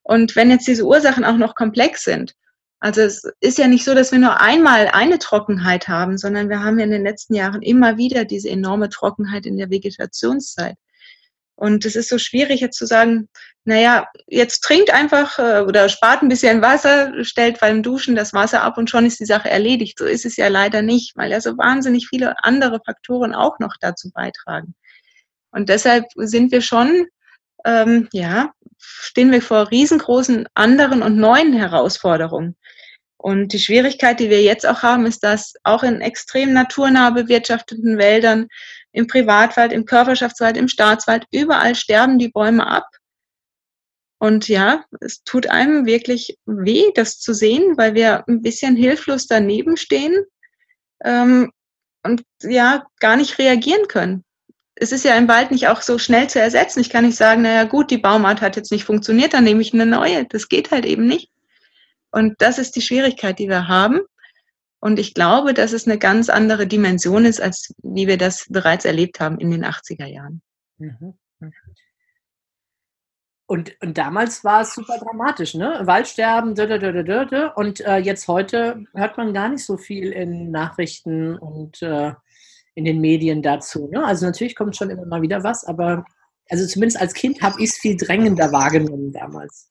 Und 0.03 0.35
wenn 0.35 0.49
jetzt 0.49 0.67
diese 0.67 0.85
Ursachen 0.85 1.23
auch 1.23 1.37
noch 1.37 1.53
komplex 1.53 2.03
sind, 2.03 2.33
also 2.85 3.01
es 3.01 3.23
ist 3.39 3.57
ja 3.57 3.67
nicht 3.67 3.83
so, 3.83 3.95
dass 3.95 4.11
wir 4.11 4.19
nur 4.19 4.39
einmal 4.39 4.89
eine 4.89 5.17
Trockenheit 5.17 5.87
haben, 5.87 6.19
sondern 6.19 6.49
wir 6.49 6.63
haben 6.63 6.77
ja 6.77 6.85
in 6.85 6.91
den 6.91 7.01
letzten 7.01 7.33
Jahren 7.33 7.63
immer 7.63 7.97
wieder 7.97 8.25
diese 8.25 8.47
enorme 8.47 8.89
Trockenheit 8.89 9.47
in 9.47 9.57
der 9.57 9.71
Vegetationszeit. 9.71 10.75
Und 11.55 11.83
es 11.83 11.95
ist 11.95 12.09
so 12.09 12.19
schwierig 12.19 12.61
jetzt 12.61 12.77
zu 12.77 12.85
sagen, 12.85 13.27
naja, 13.63 14.07
jetzt 14.27 14.59
trinkt 14.59 14.93
einfach 14.93 15.39
äh, 15.39 15.61
oder 15.61 15.89
spart 15.89 16.21
ein 16.21 16.29
bisschen 16.29 16.61
Wasser, 16.61 17.23
stellt 17.23 17.59
beim 17.59 17.81
Duschen 17.81 18.15
das 18.15 18.33
Wasser 18.33 18.61
ab 18.61 18.77
und 18.77 18.87
schon 18.87 19.07
ist 19.07 19.19
die 19.19 19.25
Sache 19.25 19.49
erledigt. 19.49 19.97
So 19.97 20.05
ist 20.05 20.27
es 20.27 20.37
ja 20.37 20.47
leider 20.47 20.83
nicht, 20.83 21.17
weil 21.17 21.31
ja 21.31 21.41
so 21.41 21.57
wahnsinnig 21.57 22.07
viele 22.07 22.35
andere 22.43 22.79
Faktoren 22.85 23.33
auch 23.33 23.57
noch 23.57 23.77
dazu 23.81 24.11
beitragen. 24.13 24.75
Und 25.49 25.69
deshalb 25.69 26.05
sind 26.17 26.51
wir 26.51 26.61
schon, 26.61 27.07
ähm, 27.65 28.09
ja, 28.13 28.53
stehen 28.77 29.31
wir 29.31 29.41
vor 29.41 29.71
riesengroßen 29.71 30.47
anderen 30.53 31.01
und 31.01 31.17
neuen 31.17 31.53
Herausforderungen. 31.53 32.55
Und 33.25 33.53
die 33.53 33.59
Schwierigkeit, 33.59 34.19
die 34.19 34.29
wir 34.29 34.43
jetzt 34.43 34.67
auch 34.67 34.83
haben, 34.83 35.07
ist, 35.07 35.23
dass 35.23 35.55
auch 35.63 35.81
in 35.81 35.99
extrem 35.99 36.53
naturnah 36.53 37.09
bewirtschafteten 37.09 37.97
Wäldern, 37.97 38.49
im 38.91 39.07
Privatwald, 39.07 39.73
im 39.73 39.85
Körperschaftswald, 39.85 40.57
im 40.57 40.67
Staatswald, 40.67 41.25
überall 41.31 41.73
sterben 41.73 42.19
die 42.19 42.29
Bäume 42.29 42.67
ab. 42.67 42.87
Und 44.19 44.47
ja, 44.47 44.85
es 44.99 45.23
tut 45.23 45.47
einem 45.47 45.87
wirklich 45.87 46.37
weh, 46.45 46.91
das 46.93 47.19
zu 47.19 47.33
sehen, 47.33 47.75
weil 47.77 47.95
wir 47.95 48.27
ein 48.27 48.43
bisschen 48.43 48.75
hilflos 48.75 49.25
daneben 49.25 49.75
stehen 49.75 50.23
ähm, 51.03 51.51
und 52.03 52.21
ja, 52.43 52.85
gar 52.99 53.15
nicht 53.15 53.39
reagieren 53.39 53.87
können. 53.87 54.23
Es 54.75 54.91
ist 54.91 55.03
ja 55.03 55.15
im 55.15 55.27
Wald 55.27 55.49
nicht 55.49 55.67
auch 55.67 55.81
so 55.81 55.97
schnell 55.97 56.29
zu 56.29 56.39
ersetzen. 56.39 56.79
Ich 56.79 56.91
kann 56.91 57.07
nicht 57.07 57.17
sagen, 57.17 57.41
naja 57.41 57.63
gut, 57.63 57.89
die 57.89 57.97
Baumart 57.97 58.41
hat 58.41 58.55
jetzt 58.55 58.71
nicht 58.71 58.83
funktioniert, 58.83 59.33
dann 59.33 59.45
nehme 59.45 59.63
ich 59.63 59.73
eine 59.73 59.87
neue. 59.87 60.25
Das 60.25 60.47
geht 60.47 60.69
halt 60.69 60.85
eben 60.85 61.07
nicht. 61.07 61.31
Und 62.15 62.35
das 62.41 62.59
ist 62.59 62.77
die 62.77 62.81
Schwierigkeit, 62.81 63.39
die 63.39 63.49
wir 63.49 63.67
haben. 63.67 63.99
Und 64.79 64.99
ich 64.99 65.13
glaube, 65.13 65.53
dass 65.53 65.73
es 65.73 65.85
eine 65.85 65.97
ganz 65.97 66.29
andere 66.29 66.65
Dimension 66.65 67.25
ist, 67.25 67.41
als 67.41 67.73
wie 67.83 68.07
wir 68.07 68.17
das 68.17 68.45
bereits 68.49 68.85
erlebt 68.85 69.19
haben 69.19 69.37
in 69.37 69.51
den 69.51 69.65
80er 69.65 70.05
Jahren. 70.05 70.41
Mhm. 70.77 71.19
Und, 73.47 73.75
und 73.81 73.97
damals 73.97 74.45
war 74.45 74.61
es 74.61 74.73
super 74.73 74.97
dramatisch, 74.97 75.55
ne? 75.55 75.81
Waldsterben, 75.83 76.51
und 77.55 77.81
äh, 77.81 77.97
jetzt 77.97 78.29
heute 78.29 78.85
hört 78.93 79.17
man 79.17 79.33
gar 79.33 79.49
nicht 79.49 79.65
so 79.65 79.75
viel 79.75 80.13
in 80.13 80.51
Nachrichten 80.51 81.37
und 81.37 81.81
äh, 81.81 82.13
in 82.75 82.85
den 82.85 83.01
Medien 83.01 83.41
dazu. 83.41 83.89
Ne? 83.91 84.05
Also 84.05 84.25
natürlich 84.25 84.55
kommt 84.55 84.77
schon 84.77 84.89
immer 84.89 85.05
mal 85.05 85.21
wieder 85.21 85.43
was, 85.43 85.65
aber 85.65 86.05
also 86.49 86.65
zumindest 86.65 87.01
als 87.01 87.13
Kind 87.13 87.41
habe 87.41 87.61
ich 87.61 87.71
es 87.71 87.75
viel 87.75 87.97
drängender 87.97 88.53
wahrgenommen 88.53 89.11
damals. 89.11 89.69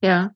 Ja, 0.00 0.32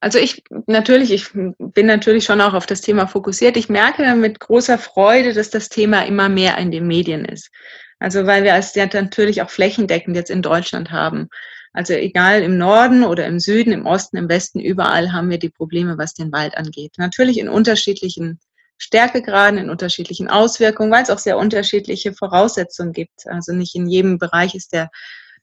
Also 0.00 0.18
ich 0.18 0.44
natürlich, 0.66 1.10
ich 1.12 1.30
bin 1.32 1.86
natürlich 1.86 2.24
schon 2.24 2.40
auch 2.40 2.54
auf 2.54 2.66
das 2.66 2.80
Thema 2.80 3.06
fokussiert. 3.06 3.56
Ich 3.56 3.68
merke 3.68 4.14
mit 4.14 4.38
großer 4.38 4.78
Freude, 4.78 5.32
dass 5.32 5.50
das 5.50 5.68
Thema 5.68 6.06
immer 6.06 6.28
mehr 6.28 6.56
in 6.58 6.70
den 6.70 6.86
Medien 6.86 7.24
ist. 7.24 7.50
Also 7.98 8.26
weil 8.26 8.44
wir 8.44 8.54
es 8.54 8.74
ja 8.74 8.88
natürlich 8.92 9.42
auch 9.42 9.50
flächendeckend 9.50 10.16
jetzt 10.16 10.30
in 10.30 10.42
Deutschland 10.42 10.92
haben. 10.92 11.28
Also 11.72 11.94
egal 11.94 12.42
im 12.42 12.58
Norden 12.58 13.04
oder 13.04 13.26
im 13.26 13.40
Süden, 13.40 13.72
im 13.72 13.86
Osten, 13.86 14.16
im 14.16 14.28
Westen, 14.28 14.60
überall 14.60 15.12
haben 15.12 15.30
wir 15.30 15.38
die 15.38 15.50
Probleme, 15.50 15.98
was 15.98 16.14
den 16.14 16.32
Wald 16.32 16.56
angeht. 16.56 16.94
Natürlich 16.96 17.38
in 17.38 17.48
unterschiedlichen 17.48 18.38
Stärkegraden, 18.78 19.58
in 19.58 19.70
unterschiedlichen 19.70 20.28
Auswirkungen, 20.28 20.92
weil 20.92 21.02
es 21.02 21.10
auch 21.10 21.18
sehr 21.18 21.36
unterschiedliche 21.36 22.12
Voraussetzungen 22.14 22.92
gibt. 22.92 23.26
Also 23.26 23.52
nicht 23.52 23.74
in 23.74 23.88
jedem 23.88 24.18
Bereich 24.18 24.54
ist 24.54 24.72
der 24.72 24.90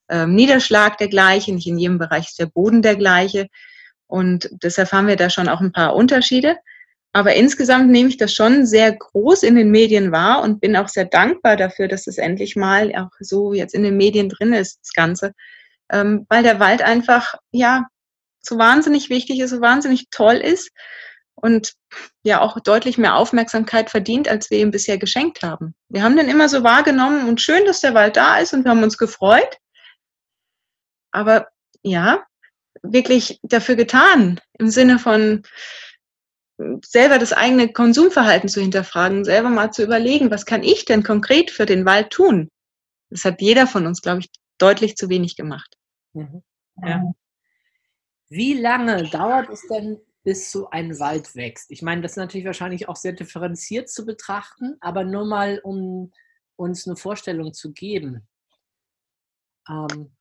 äh, 0.08 0.26
Niederschlag 0.26 0.98
der 0.98 1.10
gleiche, 1.10 1.54
nicht 1.54 1.68
in 1.68 1.78
jedem 1.78 1.98
Bereich 1.98 2.30
ist 2.30 2.40
der 2.40 2.46
Boden 2.46 2.82
der 2.82 2.96
gleiche. 2.96 3.48
Und 4.08 4.50
deshalb 4.64 4.92
haben 4.92 5.08
wir 5.08 5.16
da 5.16 5.30
schon 5.30 5.50
auch 5.50 5.62
ein 5.62 5.72
paar 5.72 5.96
Unterschiede. 5.96 6.58
Aber 7.14 7.34
insgesamt 7.34 7.90
nehme 7.90 8.10
ich 8.10 8.18
das 8.18 8.34
schon 8.34 8.66
sehr 8.66 8.92
groß 8.92 9.44
in 9.44 9.56
den 9.56 9.72
Medien 9.72 10.12
wahr 10.12 10.44
und 10.44 10.60
bin 10.60 10.76
auch 10.76 10.90
sehr 10.90 11.06
dankbar 11.06 11.56
dafür, 11.56 11.88
dass 11.88 12.08
es 12.08 12.18
endlich 12.18 12.58
mal 12.58 12.94
auch 12.96 13.12
so 13.20 13.54
jetzt 13.54 13.74
in 13.74 13.84
den 13.84 13.96
Medien 13.96 14.28
drin 14.28 14.54
ist, 14.54 14.80
das 14.82 14.92
Ganze. 14.92 15.32
Ähm, 15.90 16.26
weil 16.30 16.44
der 16.44 16.60
Wald 16.60 16.82
einfach, 16.82 17.36
ja, 17.52 17.86
so 18.42 18.58
wahnsinnig 18.58 19.10
wichtig 19.10 19.40
ist, 19.40 19.52
so 19.52 19.62
wahnsinnig 19.62 20.10
toll 20.12 20.36
ist 20.36 20.72
und 21.36 21.74
ja 22.24 22.42
auch 22.42 22.60
deutlich 22.60 22.98
mehr 22.98 23.16
Aufmerksamkeit 23.16 23.90
verdient, 23.90 24.28
als 24.28 24.50
wir 24.50 24.60
ihm 24.60 24.72
bisher 24.72 24.98
geschenkt 24.98 25.44
haben. 25.44 25.76
Wir 25.90 26.04
haben 26.04 26.18
den 26.18 26.30
immer 26.30 26.50
so 26.50 26.64
wahrgenommen 26.64 27.28
und 27.28 27.42
schön, 27.42 27.66
dass 27.66 27.82
der 27.82 27.94
Wald 27.94 28.18
da 28.18 28.38
ist 28.40 28.54
und 28.54 28.64
wir 28.64 28.72
haben 28.72 28.84
uns 28.84 28.98
gefreut. 28.98 29.58
Aber 31.12 31.48
ja, 31.82 32.26
wirklich 32.92 33.40
dafür 33.44 33.76
getan, 33.76 34.40
im 34.58 34.70
Sinne 34.70 35.00
von 35.00 35.44
selber 36.86 37.20
das 37.20 37.34
eigene 37.34 37.72
Konsumverhalten 37.72 38.48
zu 38.48 38.62
hinterfragen, 38.62 39.26
selber 39.26 39.50
mal 39.50 39.72
zu 39.72 39.84
überlegen, 39.84 40.32
was 40.32 40.46
kann 40.46 40.64
ich 40.64 40.86
denn 40.86 41.04
konkret 41.04 41.52
für 41.52 41.66
den 41.66 41.86
Wald 41.86 42.12
tun? 42.12 42.50
Das 43.10 43.26
hat 43.26 43.42
jeder 43.42 43.68
von 43.68 43.86
uns, 43.86 44.02
glaube 44.02 44.22
ich, 44.22 44.30
deutlich 44.58 44.96
zu 44.96 45.10
wenig 45.10 45.36
gemacht. 45.36 45.76
Mhm. 46.14 46.44
Ja. 46.82 47.04
Wie 48.30 48.54
lange 48.54 49.04
dauert 49.10 49.50
es 49.50 49.68
denn, 49.68 50.00
bis 50.24 50.52
so 50.52 50.70
ein 50.70 50.98
Wald 51.00 51.36
wächst? 51.36 51.70
Ich 51.70 51.82
meine, 51.82 52.02
das 52.02 52.12
ist 52.12 52.18
natürlich 52.18 52.48
wahrscheinlich 52.48 52.90
auch 52.90 52.96
sehr 52.96 53.14
differenziert 53.14 53.90
zu 53.90 54.06
betrachten, 54.06 54.76
aber 54.80 55.04
nur 55.04 55.26
mal, 55.26 55.60
um 55.64 56.12
uns 56.56 56.88
eine 56.88 56.96
Vorstellung 56.96 57.54
zu 57.54 57.74
geben. 57.74 58.28
Ähm, 59.70 60.16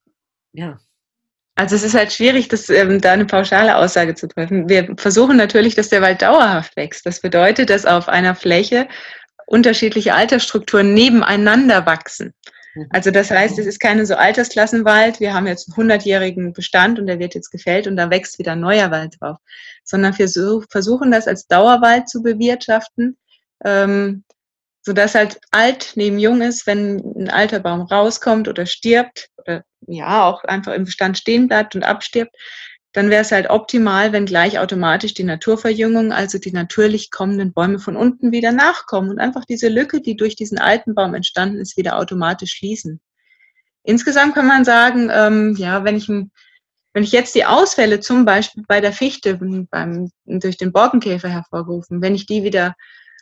ja. 0.53 0.79
Also 1.57 1.77
es 1.77 1.85
ist 1.85 1.95
halt 1.95 2.13
schwierig, 2.13 2.49
das, 2.49 2.69
ähm, 2.69 3.01
da 3.01 3.13
eine 3.13 3.27
pauschale 3.27 3.77
Aussage 3.77 4.15
zu 4.15 4.27
treffen. 4.27 4.69
Wir 4.69 4.95
versuchen 4.97 5.37
natürlich, 5.37 5.75
dass 5.75 5.89
der 5.89 6.03
Wald 6.03 6.23
dauerhaft 6.23 6.77
wächst. 6.77 7.07
Das 7.07 7.21
bedeutet, 7.21 7.71
dass 7.71 7.87
auf 7.87 8.09
einer 8.09 8.35
Fläche 8.35 8.89
unterschiedliche 9.47 10.15
Altersstrukturen 10.15 10.95
nebeneinander 10.95 11.87
wachsen. 11.87 12.35
Mhm. 12.75 12.87
Also 12.91 13.11
das 13.11 13.31
heißt, 13.31 13.59
es 13.59 13.67
ist 13.67 13.79
keine 13.79 14.05
so 14.05 14.17
Altersklassenwald, 14.17 15.21
wir 15.21 15.35
haben 15.35 15.47
jetzt 15.47 15.71
einen 15.77 15.91
100-jährigen 15.91 16.53
Bestand 16.53 16.99
und 16.99 17.07
der 17.07 17.19
wird 17.19 17.35
jetzt 17.35 17.51
gefällt 17.51 17.87
und 17.87 17.97
da 17.97 18.11
wächst 18.11 18.39
wieder 18.39 18.53
ein 18.53 18.61
neuer 18.61 18.91
Wald 18.91 19.17
drauf, 19.21 19.39
sondern 19.85 20.17
wir 20.19 20.29
versuchen 20.71 21.11
das 21.11 21.29
als 21.29 21.47
Dauerwald 21.47 22.09
zu 22.09 22.23
bewirtschaften, 22.23 23.17
ähm, 23.65 24.25
sodass 24.85 25.15
halt 25.15 25.41
alt 25.51 25.93
neben 25.95 26.19
jung 26.19 26.43
ist, 26.43 26.67
wenn 26.67 26.99
ein 27.17 27.31
alter 27.31 27.61
Baum 27.61 27.83
rauskommt 27.83 28.49
oder 28.49 28.67
stirbt 28.67 29.31
oder 29.39 29.65
ja 29.87 30.25
auch 30.25 30.45
einfach 30.45 30.75
im 30.75 30.85
Bestand 30.85 31.19
stehen 31.19 31.49
bleibt 31.49 31.75
und 31.75 31.85
abstirbt, 31.85 32.37
dann 32.93 33.11
wäre 33.11 33.23
es 33.23 33.33
halt 33.33 33.51
optimal, 33.51 34.13
wenn 34.13 34.27
gleich 34.27 34.59
automatisch 34.59 35.15
die 35.15 35.25
Naturverjüngung, 35.25 36.13
also 36.13 36.39
die 36.39 36.53
natürlich 36.53 37.11
kommenden 37.11 37.53
Bäume 37.53 37.79
von 37.81 37.97
unten 37.97 38.31
wieder 38.31 38.53
nachkommen 38.53 39.11
und 39.11 39.19
einfach 39.19 39.45
diese 39.47 39.69
Lücke, 39.69 40.01
die 40.01 40.17
durch 40.17 40.37
diesen 40.37 40.59
alten 40.59 40.95
Baum 40.95 41.15
entstanden 41.15 41.59
ist, 41.59 41.77
wieder 41.77 41.99
automatisch 41.99 42.53
schließen. 42.53 43.01
Insgesamt 43.83 44.35
kann 44.35 44.47
man 44.47 44.65
sagen, 44.65 45.11
ähm, 45.13 45.57
ja, 45.59 45.83
wenn 45.83 45.97
ich, 45.97 46.09
wenn 46.09 47.03
ich 47.03 47.13
jetzt 47.13 47.35
die 47.35 47.47
Ausfälle 47.47 48.01
zum 48.01 48.25
Beispiel 48.25 48.63
bei 48.69 48.81
der 48.81 48.93
Fichte 48.93 49.41
beim, 49.71 50.11
durch 50.25 50.57
den 50.57 50.73
Borkenkäfer 50.73 51.29
hervorgerufen, 51.29 52.01
wenn 52.01 52.15
ich 52.15 52.27
die 52.27 52.45
wieder 52.45 52.77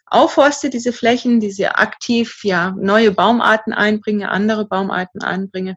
aufforste, 0.07 0.71
diese 0.71 0.93
Flächen, 0.93 1.41
diese 1.41 1.77
aktiv 1.77 2.41
ja 2.45 2.75
neue 2.79 3.12
Baumarten 3.12 3.73
einbringe, 3.73 4.31
andere 4.31 4.67
Baumarten 4.67 5.23
einbringe, 5.23 5.77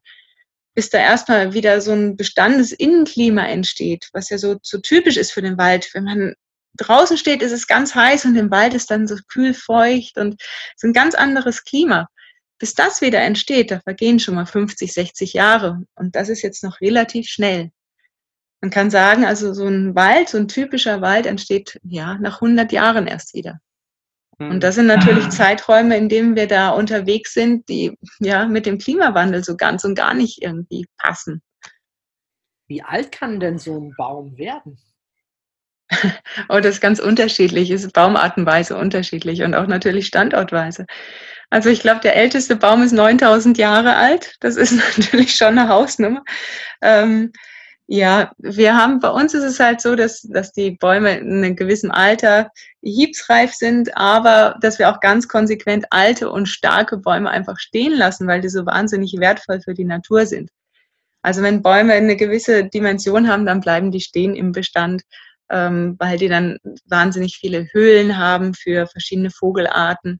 bis 0.76 0.90
da 0.90 0.98
erstmal 1.00 1.54
wieder 1.54 1.80
so 1.82 1.94
ein 1.94 2.18
Bestandesinnenklima 2.18 3.46
entsteht, 3.48 4.10
was 4.14 4.30
ja 4.30 4.38
so, 4.38 4.58
so 4.62 4.80
typisch 4.80 5.18
ist 5.18 5.32
für 5.32 5.42
den 5.42 5.58
Wald. 5.58 5.90
Wenn 5.94 6.04
man 6.04 6.34
draußen 6.78 7.18
steht, 7.18 7.42
ist 7.42 7.54
es 7.54 7.68
ganz 7.68 7.96
heiß 7.96 8.26
und 8.26 8.36
im 8.36 8.52
Wald 8.52 8.74
ist 8.74 8.92
dann 8.92 9.08
so 9.08 9.16
kühl 9.30 9.54
feucht 9.54 10.18
und 10.18 10.42
so 10.76 10.88
ein 10.88 10.94
ganz 10.94 11.16
anderes 11.16 11.64
Klima. 11.64 12.10
Bis 12.58 12.74
das 12.74 13.02
wieder 13.02 13.22
entsteht, 13.22 13.72
da 13.72 13.80
vergehen 13.82 14.20
schon 14.20 14.36
mal 14.36 14.46
50, 14.46 14.94
60 14.94 15.34
Jahre 15.34 15.84
und 15.96 16.16
das 16.16 16.30
ist 16.30 16.42
jetzt 16.42 16.64
noch 16.64 16.82
relativ 16.82 17.28
schnell. 17.28 17.72
Man 18.62 18.72
kann 18.72 18.90
sagen, 18.90 19.26
also 19.26 19.54
so 19.54 19.68
ein 19.68 19.96
Wald, 19.96 20.30
so 20.30 20.38
ein 20.38 20.48
typischer 20.48 21.02
Wald 21.02 21.26
entsteht 21.26 21.80
ja 21.84 22.18
nach 22.18 22.42
100 22.42 22.72
Jahren 22.72 23.08
erst 23.08 23.34
wieder. 23.34 23.60
Und 24.38 24.52
hm. 24.52 24.60
das 24.60 24.76
sind 24.76 24.88
natürlich 24.88 25.30
Zeiträume, 25.30 25.98
in 25.98 26.10
denen 26.10 26.36
wir 26.36 26.48
da 26.48 26.70
unterwegs 26.70 27.34
sind, 27.34 27.68
die 27.70 27.98
ja 28.20 28.46
mit 28.46 28.66
dem 28.66 28.78
Klimawandel 28.78 29.44
so 29.44 29.56
ganz 29.56 29.84
und 29.84 29.96
gar 29.96 30.14
nicht 30.14 30.42
irgendwie 30.42 30.86
passen. 30.98 31.42
Wie 32.68 32.82
alt 32.82 33.12
kann 33.12 33.40
denn 33.40 33.58
so 33.58 33.80
ein 33.80 33.94
Baum 33.96 34.38
werden? 34.38 34.78
oh, 36.50 36.60
das 36.60 36.76
ist 36.76 36.82
ganz 36.82 37.00
unterschiedlich, 37.00 37.70
ist 37.70 37.94
baumartenweise 37.94 38.76
unterschiedlich 38.76 39.44
und 39.44 39.54
auch 39.54 39.68
natürlich 39.68 40.08
standortweise. 40.08 40.86
Also 41.50 41.70
ich 41.70 41.82
glaube, 41.82 42.02
der 42.02 42.16
älteste 42.16 42.56
Baum 42.56 42.82
ist 42.82 42.92
9000 42.92 43.58
Jahre 43.58 43.96
alt. 43.96 44.36
Das 44.40 44.56
ist 44.56 44.72
natürlich 44.98 45.36
schon 45.36 45.60
eine 45.60 45.70
Hausnummer. 45.70 46.24
Ähm, 46.82 47.32
ja, 47.88 48.32
wir 48.40 48.76
haben, 48.76 49.00
bei 49.00 49.10
uns 49.10 49.36
ist 49.36 49.44
es 49.44 49.60
halt 49.60 49.80
so, 49.80 49.96
dass, 49.96 50.22
dass 50.22 50.52
die 50.52 50.72
Bäume 50.72 51.18
in 51.18 51.44
einem 51.44 51.56
gewissen 51.56 51.92
Alter 51.92 52.50
hiebsreif 52.82 53.54
sind, 53.54 53.96
aber 53.96 54.58
dass 54.60 54.80
wir 54.80 54.90
auch 54.90 55.00
ganz 55.00 55.28
konsequent 55.28 55.86
alte 55.92 56.32
und 56.32 56.48
starke 56.48 56.98
Bäume 56.98 57.30
einfach 57.30 57.60
stehen 57.60 57.94
lassen, 57.94 58.28
weil 58.28 58.42
die 58.42 58.50
so 58.50 58.66
wahnsinnig 58.66 59.16
wertvoll 59.20 59.62
für 59.62 59.76
die 59.76 59.86
Natur 59.86 60.26
sind. 60.26 60.50
Also 61.22 61.44
wenn 61.44 61.62
Bäume 61.62 61.94
eine 61.94 62.16
gewisse 62.16 62.66
Dimension 62.66 63.28
haben, 63.28 63.46
dann 63.46 63.62
bleiben 63.62 63.92
die 63.92 64.02
stehen 64.02 64.36
im 64.36 64.52
Bestand, 64.52 65.04
ähm, 65.52 65.96
weil 66.00 66.18
die 66.18 66.28
dann 66.28 66.58
wahnsinnig 66.86 67.38
viele 67.38 67.68
Höhlen 67.72 68.18
haben 68.18 68.56
für 68.56 68.88
verschiedene 68.88 69.30
Vogelarten. 69.30 70.20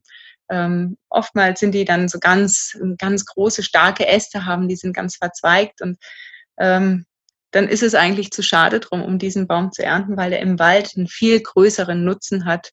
Ähm, 0.50 0.98
oftmals 1.08 1.58
sind 1.58 1.72
die 1.72 1.84
dann 1.84 2.08
so 2.08 2.20
ganz, 2.20 2.78
ganz 2.98 3.24
große, 3.24 3.64
starke 3.64 4.06
Äste 4.06 4.46
haben, 4.46 4.68
die 4.68 4.76
sind 4.76 4.94
ganz 4.94 5.16
verzweigt 5.16 5.82
und 5.82 5.98
ähm, 6.58 7.06
dann 7.50 7.68
ist 7.68 7.82
es 7.82 7.94
eigentlich 7.94 8.30
zu 8.30 8.42
schade 8.42 8.80
drum, 8.80 9.02
um 9.02 9.18
diesen 9.18 9.46
Baum 9.46 9.72
zu 9.72 9.82
ernten, 9.82 10.16
weil 10.16 10.32
er 10.32 10.40
im 10.40 10.58
Wald 10.58 10.92
einen 10.96 11.06
viel 11.06 11.40
größeren 11.40 12.04
Nutzen 12.04 12.44
hat, 12.44 12.70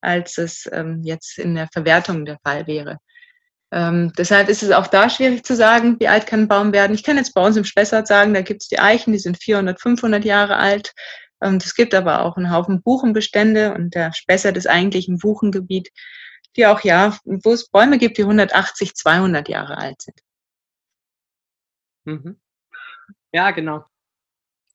als 0.00 0.38
es 0.38 0.68
ähm, 0.72 1.02
jetzt 1.02 1.38
in 1.38 1.54
der 1.54 1.68
Verwertung 1.72 2.24
der 2.24 2.38
Fall 2.44 2.66
wäre. 2.66 2.98
Ähm, 3.72 4.12
deshalb 4.18 4.48
ist 4.48 4.62
es 4.62 4.70
auch 4.70 4.86
da 4.86 5.08
schwierig 5.08 5.44
zu 5.44 5.56
sagen, 5.56 5.98
wie 5.98 6.08
alt 6.08 6.26
kann 6.26 6.40
ein 6.40 6.48
Baum 6.48 6.72
werden. 6.72 6.94
Ich 6.94 7.02
kann 7.02 7.16
jetzt 7.16 7.32
bei 7.32 7.44
uns 7.44 7.56
im 7.56 7.64
Spessart 7.64 8.06
sagen, 8.06 8.34
da 8.34 8.42
gibt 8.42 8.62
es 8.62 8.68
die 8.68 8.78
Eichen, 8.78 9.12
die 9.12 9.18
sind 9.18 9.42
400, 9.42 9.80
500 9.80 10.24
Jahre 10.24 10.56
alt. 10.56 10.92
Ähm, 11.42 11.56
es 11.56 11.74
gibt 11.74 11.94
aber 11.94 12.22
auch 12.22 12.36
einen 12.36 12.50
Haufen 12.50 12.82
Buchenbestände 12.82 13.74
und 13.74 13.94
der 13.94 14.12
Spessart 14.12 14.56
ist 14.58 14.68
eigentlich 14.68 15.08
ein 15.08 15.18
Buchengebiet, 15.18 15.90
die 16.56 16.66
auch, 16.66 16.80
ja, 16.82 17.16
wo 17.24 17.52
es 17.52 17.68
Bäume 17.68 17.96
gibt, 17.96 18.18
die 18.18 18.22
180, 18.22 18.94
200 18.94 19.48
Jahre 19.48 19.78
alt 19.78 20.02
sind. 20.02 20.20
Mhm. 22.04 22.40
Ja, 23.32 23.50
genau. 23.52 23.86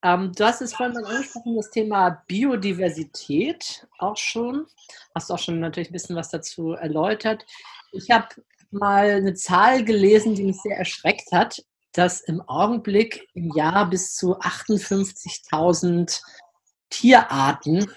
Ähm, 0.04 0.32
du 0.36 0.46
hast 0.46 0.62
es 0.62 0.74
vorhin 0.74 0.94
mal 0.94 1.06
angesprochen, 1.06 1.56
das 1.56 1.72
Thema 1.72 2.24
Biodiversität 2.28 3.88
auch 3.98 4.18
schon. 4.18 4.68
Hast 5.16 5.32
auch 5.32 5.40
schon 5.40 5.60
natürlich 5.60 5.90
ein 5.90 5.94
bisschen 5.94 6.16
was 6.16 6.30
dazu 6.30 6.74
erläutert. 6.74 7.46
Ich 7.92 8.12
habe 8.12 8.28
mal 8.72 9.10
eine 9.10 9.34
Zahl 9.34 9.84
gelesen, 9.84 10.36
die 10.36 10.44
mich 10.44 10.62
sehr 10.62 10.78
erschreckt 10.78 11.32
hat, 11.32 11.64
dass 11.94 12.22
im 12.22 12.42
Augenblick 12.42 13.28
im 13.34 13.52
Jahr 13.56 13.90
bis 13.90 14.16
zu 14.16 14.38
58.000 14.40 16.22
Tierarten 16.90 17.92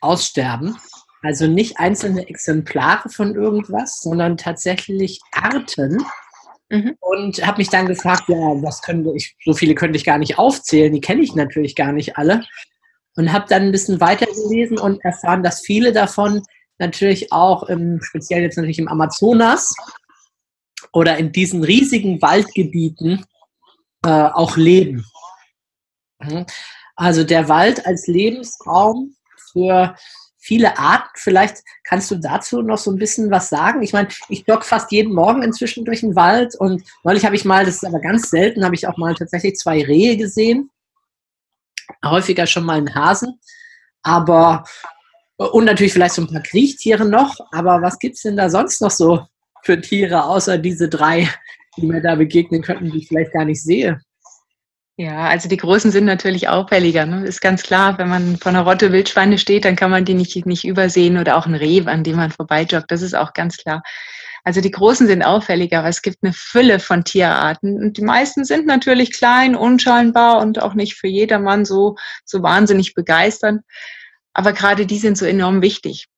aussterben. 0.00 0.76
Also 1.22 1.46
nicht 1.46 1.78
einzelne 1.78 2.28
Exemplare 2.28 3.08
von 3.08 3.34
irgendwas, 3.34 4.00
sondern 4.00 4.36
tatsächlich 4.36 5.20
Arten, 5.32 6.04
Mhm. 6.70 6.96
Und 7.00 7.46
habe 7.46 7.58
mich 7.58 7.70
dann 7.70 7.86
gefragt, 7.86 8.28
ja, 8.28 8.36
was 8.36 8.82
könnte 8.82 9.12
ich, 9.14 9.36
so 9.44 9.54
viele 9.54 9.74
könnte 9.74 9.96
ich 9.96 10.04
gar 10.04 10.18
nicht 10.18 10.38
aufzählen, 10.38 10.92
die 10.92 11.00
kenne 11.00 11.22
ich 11.22 11.34
natürlich 11.34 11.74
gar 11.74 11.92
nicht 11.92 12.16
alle. 12.16 12.44
Und 13.16 13.32
habe 13.32 13.46
dann 13.48 13.62
ein 13.62 13.72
bisschen 13.72 14.00
weiter 14.00 14.26
gelesen 14.26 14.78
und 14.78 15.02
erfahren, 15.04 15.42
dass 15.42 15.60
viele 15.60 15.92
davon 15.92 16.42
natürlich 16.78 17.32
auch, 17.32 17.64
im, 17.64 18.00
speziell 18.02 18.42
jetzt 18.42 18.56
natürlich 18.56 18.78
im 18.78 18.88
Amazonas 18.88 19.74
oder 20.92 21.16
in 21.16 21.32
diesen 21.32 21.64
riesigen 21.64 22.22
Waldgebieten 22.22 23.24
äh, 24.04 24.10
auch 24.10 24.56
leben. 24.56 25.04
Mhm. 26.20 26.46
Also 26.96 27.24
der 27.24 27.48
Wald 27.48 27.86
als 27.86 28.06
Lebensraum 28.06 29.16
für 29.52 29.96
viele 30.48 30.78
Arten. 30.78 31.10
Vielleicht 31.14 31.58
kannst 31.84 32.10
du 32.10 32.16
dazu 32.16 32.62
noch 32.62 32.78
so 32.78 32.90
ein 32.90 32.96
bisschen 32.96 33.30
was 33.30 33.50
sagen. 33.50 33.82
Ich 33.82 33.92
meine, 33.92 34.08
ich 34.30 34.46
jogge 34.48 34.64
fast 34.64 34.90
jeden 34.90 35.14
Morgen 35.14 35.42
inzwischen 35.42 35.84
durch 35.84 36.00
den 36.00 36.16
Wald 36.16 36.54
und 36.56 36.82
neulich 37.04 37.26
habe 37.26 37.36
ich 37.36 37.44
mal, 37.44 37.66
das 37.66 37.76
ist 37.76 37.84
aber 37.84 38.00
ganz 38.00 38.30
selten, 38.30 38.64
habe 38.64 38.74
ich 38.74 38.88
auch 38.88 38.96
mal 38.96 39.14
tatsächlich 39.14 39.56
zwei 39.56 39.84
Rehe 39.84 40.16
gesehen. 40.16 40.70
Häufiger 42.02 42.46
schon 42.46 42.64
mal 42.64 42.78
einen 42.78 42.94
Hasen. 42.94 43.38
Aber 44.02 44.64
und 45.36 45.66
natürlich 45.66 45.92
vielleicht 45.92 46.14
so 46.14 46.22
ein 46.22 46.32
paar 46.32 46.42
Kriechtiere 46.42 47.04
noch. 47.04 47.38
Aber 47.52 47.82
was 47.82 47.98
gibt 47.98 48.16
es 48.16 48.22
denn 48.22 48.38
da 48.38 48.48
sonst 48.48 48.80
noch 48.80 48.90
so 48.90 49.26
für 49.64 49.78
Tiere, 49.78 50.24
außer 50.24 50.56
diese 50.56 50.88
drei, 50.88 51.28
die 51.76 51.86
mir 51.86 52.00
da 52.00 52.14
begegnen 52.14 52.62
könnten, 52.62 52.90
die 52.90 52.98
ich 52.98 53.08
vielleicht 53.08 53.32
gar 53.32 53.44
nicht 53.44 53.62
sehe? 53.62 54.00
Ja, 55.00 55.28
also 55.28 55.48
die 55.48 55.56
Großen 55.56 55.92
sind 55.92 56.06
natürlich 56.06 56.48
auffälliger. 56.48 57.06
Ne? 57.06 57.24
Ist 57.24 57.40
ganz 57.40 57.62
klar, 57.62 57.98
wenn 57.98 58.08
man 58.08 58.36
vor 58.36 58.50
einer 58.50 58.62
Rotte 58.62 58.90
Wildschweine 58.90 59.38
steht, 59.38 59.64
dann 59.64 59.76
kann 59.76 59.92
man 59.92 60.04
die 60.04 60.14
nicht, 60.14 60.44
nicht 60.44 60.64
übersehen 60.64 61.18
oder 61.18 61.36
auch 61.36 61.46
ein 61.46 61.54
Reh, 61.54 61.84
an 61.86 62.02
dem 62.02 62.16
man 62.16 62.32
vorbeijoggt. 62.32 62.90
Das 62.90 63.00
ist 63.02 63.14
auch 63.14 63.32
ganz 63.32 63.58
klar. 63.58 63.84
Also 64.42 64.60
die 64.60 64.72
Großen 64.72 65.06
sind 65.06 65.22
auffälliger, 65.22 65.78
aber 65.78 65.88
es 65.88 66.02
gibt 66.02 66.18
eine 66.22 66.32
Fülle 66.32 66.80
von 66.80 67.04
Tierarten. 67.04 67.76
Und 67.76 67.96
die 67.96 68.02
meisten 68.02 68.44
sind 68.44 68.66
natürlich 68.66 69.12
klein, 69.12 69.54
unscheinbar 69.54 70.40
und 70.40 70.60
auch 70.60 70.74
nicht 70.74 70.96
für 70.96 71.06
jedermann 71.06 71.64
so, 71.64 71.94
so 72.24 72.42
wahnsinnig 72.42 72.94
begeisternd. 72.94 73.62
Aber 74.32 74.52
gerade 74.52 74.84
die 74.84 74.98
sind 74.98 75.16
so 75.16 75.26
enorm 75.26 75.62
wichtig. 75.62 76.08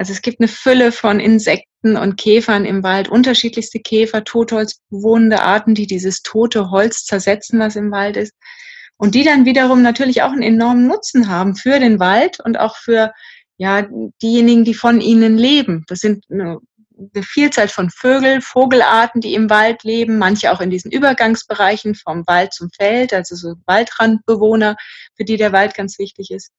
Also 0.00 0.14
es 0.14 0.22
gibt 0.22 0.40
eine 0.40 0.48
Fülle 0.48 0.92
von 0.92 1.20
Insekten 1.20 1.98
und 1.98 2.16
Käfern 2.16 2.64
im 2.64 2.82
Wald, 2.82 3.10
unterschiedlichste 3.10 3.80
Käfer, 3.80 4.24
totholzbewohnende 4.24 5.42
Arten, 5.42 5.74
die 5.74 5.86
dieses 5.86 6.22
tote 6.22 6.70
Holz 6.70 7.04
zersetzen, 7.04 7.60
was 7.60 7.76
im 7.76 7.90
Wald 7.90 8.16
ist. 8.16 8.32
Und 8.96 9.14
die 9.14 9.24
dann 9.24 9.44
wiederum 9.44 9.82
natürlich 9.82 10.22
auch 10.22 10.32
einen 10.32 10.40
enormen 10.40 10.86
Nutzen 10.86 11.28
haben 11.28 11.54
für 11.54 11.78
den 11.78 12.00
Wald 12.00 12.40
und 12.42 12.58
auch 12.58 12.76
für 12.76 13.12
ja, 13.58 13.86
diejenigen, 14.22 14.64
die 14.64 14.72
von 14.72 15.02
ihnen 15.02 15.36
leben. 15.36 15.84
Das 15.86 15.98
sind 15.98 16.24
eine, 16.30 16.60
eine 16.96 17.22
Vielzahl 17.22 17.68
von 17.68 17.90
Vögel, 17.90 18.40
Vogelarten, 18.40 19.20
die 19.20 19.34
im 19.34 19.50
Wald 19.50 19.84
leben, 19.84 20.16
manche 20.16 20.50
auch 20.50 20.62
in 20.62 20.70
diesen 20.70 20.90
Übergangsbereichen 20.90 21.94
vom 21.94 22.26
Wald 22.26 22.54
zum 22.54 22.70
Feld, 22.70 23.12
also 23.12 23.36
so 23.36 23.56
Waldrandbewohner, 23.66 24.76
für 25.14 25.26
die 25.26 25.36
der 25.36 25.52
Wald 25.52 25.74
ganz 25.74 25.98
wichtig 25.98 26.30
ist 26.30 26.52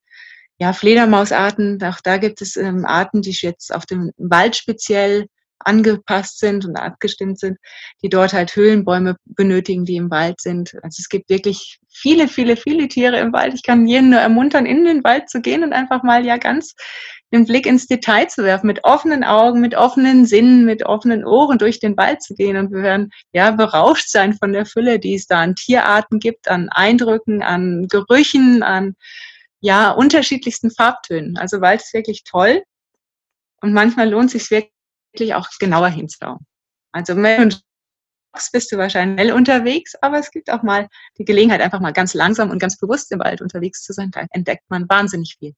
ja, 0.61 0.73
Fledermausarten, 0.73 1.83
auch 1.83 2.01
da 2.03 2.17
gibt 2.17 2.39
es 2.39 2.55
ähm, 2.55 2.85
Arten, 2.85 3.23
die 3.23 3.31
jetzt 3.31 3.73
auf 3.73 3.87
dem 3.87 4.11
Wald 4.17 4.55
speziell 4.55 5.25
angepasst 5.57 6.37
sind 6.37 6.65
und 6.65 6.75
abgestimmt 6.75 7.39
sind, 7.39 7.57
die 8.03 8.09
dort 8.09 8.31
halt 8.31 8.55
Höhlenbäume 8.55 9.15
benötigen, 9.25 9.85
die 9.85 9.95
im 9.95 10.11
Wald 10.11 10.39
sind. 10.39 10.75
Also 10.83 10.99
es 10.99 11.09
gibt 11.09 11.31
wirklich 11.31 11.79
viele, 11.89 12.27
viele, 12.27 12.57
viele 12.57 12.87
Tiere 12.87 13.17
im 13.17 13.33
Wald. 13.33 13.55
Ich 13.55 13.63
kann 13.63 13.87
jeden 13.87 14.11
nur 14.11 14.19
ermuntern, 14.19 14.67
in 14.67 14.85
den 14.85 15.03
Wald 15.03 15.31
zu 15.31 15.41
gehen 15.41 15.63
und 15.63 15.73
einfach 15.73 16.03
mal 16.03 16.23
ja 16.27 16.37
ganz 16.37 16.75
den 17.33 17.45
Blick 17.47 17.65
ins 17.65 17.87
Detail 17.87 18.27
zu 18.27 18.43
werfen, 18.43 18.67
mit 18.67 18.83
offenen 18.83 19.23
Augen, 19.23 19.61
mit 19.61 19.73
offenen 19.73 20.27
Sinnen, 20.27 20.63
mit 20.63 20.85
offenen 20.85 21.25
Ohren 21.25 21.57
durch 21.57 21.79
den 21.79 21.97
Wald 21.97 22.21
zu 22.21 22.35
gehen. 22.35 22.57
Und 22.57 22.71
wir 22.71 22.83
werden 22.83 23.09
ja 23.33 23.49
berauscht 23.49 24.09
sein 24.09 24.35
von 24.35 24.53
der 24.53 24.67
Fülle, 24.67 24.99
die 24.99 25.15
es 25.15 25.25
da 25.25 25.41
an 25.41 25.55
Tierarten 25.55 26.19
gibt, 26.19 26.47
an 26.49 26.69
Eindrücken, 26.69 27.41
an 27.41 27.87
Gerüchen, 27.87 28.61
an 28.61 28.95
ja, 29.61 29.91
unterschiedlichsten 29.91 30.71
Farbtönen. 30.71 31.37
Also 31.37 31.61
Wald 31.61 31.81
ist 31.81 31.93
wirklich 31.93 32.23
toll 32.23 32.63
und 33.61 33.73
manchmal 33.73 34.09
lohnt 34.09 34.33
es 34.33 34.47
sich 34.47 34.51
wirklich 34.51 35.35
auch 35.35 35.47
genauer 35.59 35.89
hinzuschauen. 35.89 36.45
Also 36.91 37.15
wenn 37.15 37.49
du 37.49 37.57
bist 38.53 38.71
du 38.71 38.77
wahrscheinlich 38.77 39.21
schnell 39.21 39.33
unterwegs, 39.33 39.93
aber 40.01 40.17
es 40.17 40.31
gibt 40.31 40.49
auch 40.49 40.63
mal 40.63 40.87
die 41.17 41.25
Gelegenheit, 41.25 41.61
einfach 41.61 41.81
mal 41.81 41.91
ganz 41.91 42.13
langsam 42.13 42.49
und 42.49 42.59
ganz 42.59 42.77
bewusst 42.77 43.11
im 43.11 43.19
Wald 43.19 43.41
unterwegs 43.41 43.83
zu 43.83 43.93
sein. 43.93 44.09
Da 44.11 44.25
entdeckt 44.31 44.63
man 44.69 44.87
wahnsinnig 44.89 45.35
viel. 45.37 45.53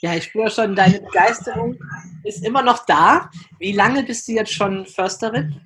Ja, 0.00 0.14
ich 0.14 0.24
spüre 0.24 0.48
schon, 0.48 0.76
deine 0.76 1.00
Begeisterung 1.00 1.76
ist 2.22 2.44
immer 2.44 2.62
noch 2.62 2.86
da. 2.86 3.30
Wie 3.58 3.72
lange 3.72 4.04
bist 4.04 4.28
du 4.28 4.32
jetzt 4.32 4.52
schon 4.52 4.86
Försterin? 4.86 5.60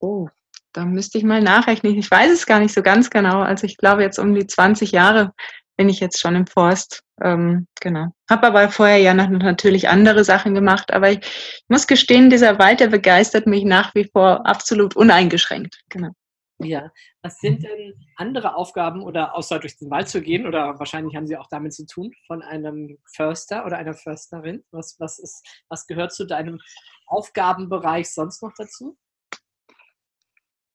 Oh, 0.00 0.28
da 0.74 0.84
müsste 0.84 1.18
ich 1.18 1.24
mal 1.24 1.40
nachrechnen. 1.40 1.96
Ich 1.96 2.10
weiß 2.10 2.30
es 2.30 2.46
gar 2.46 2.58
nicht 2.58 2.74
so 2.74 2.82
ganz 2.82 3.08
genau. 3.08 3.40
Also 3.40 3.64
ich 3.64 3.76
glaube 3.78 4.02
jetzt 4.02 4.18
um 4.18 4.34
die 4.34 4.46
20 4.46 4.92
Jahre 4.92 5.32
bin 5.76 5.88
ich 5.88 6.00
jetzt 6.00 6.20
schon 6.20 6.36
im 6.36 6.46
Forst. 6.46 7.02
Ähm, 7.22 7.66
genau. 7.80 8.08
Habe 8.28 8.48
aber 8.48 8.68
vorher 8.68 8.98
ja 8.98 9.14
noch 9.14 9.28
natürlich 9.28 9.88
andere 9.88 10.24
Sachen 10.24 10.54
gemacht. 10.54 10.92
Aber 10.92 11.10
ich 11.10 11.20
muss 11.68 11.86
gestehen, 11.86 12.28
dieser 12.28 12.58
Wald, 12.58 12.80
der 12.80 12.88
begeistert 12.88 13.46
mich 13.46 13.64
nach 13.64 13.94
wie 13.94 14.08
vor 14.12 14.46
absolut 14.46 14.96
uneingeschränkt. 14.96 15.80
Genau. 15.88 16.10
Ja, 16.58 16.90
was 17.22 17.38
sind 17.40 17.64
denn 17.64 17.94
andere 18.16 18.54
Aufgaben 18.54 19.02
oder 19.02 19.34
außer 19.34 19.58
durch 19.58 19.76
den 19.76 19.90
Wald 19.90 20.08
zu 20.08 20.22
gehen 20.22 20.46
oder 20.46 20.78
wahrscheinlich 20.78 21.16
haben 21.16 21.26
sie 21.26 21.36
auch 21.36 21.48
damit 21.48 21.74
zu 21.74 21.84
tun 21.84 22.12
von 22.28 22.42
einem 22.42 22.98
Förster 23.12 23.66
oder 23.66 23.76
einer 23.76 23.94
Försterin? 23.94 24.64
Was, 24.70 24.96
was, 25.00 25.18
ist, 25.18 25.44
was 25.68 25.86
gehört 25.86 26.12
zu 26.12 26.26
deinem 26.26 26.60
Aufgabenbereich 27.06 28.12
sonst 28.12 28.42
noch 28.42 28.52
dazu? 28.56 28.96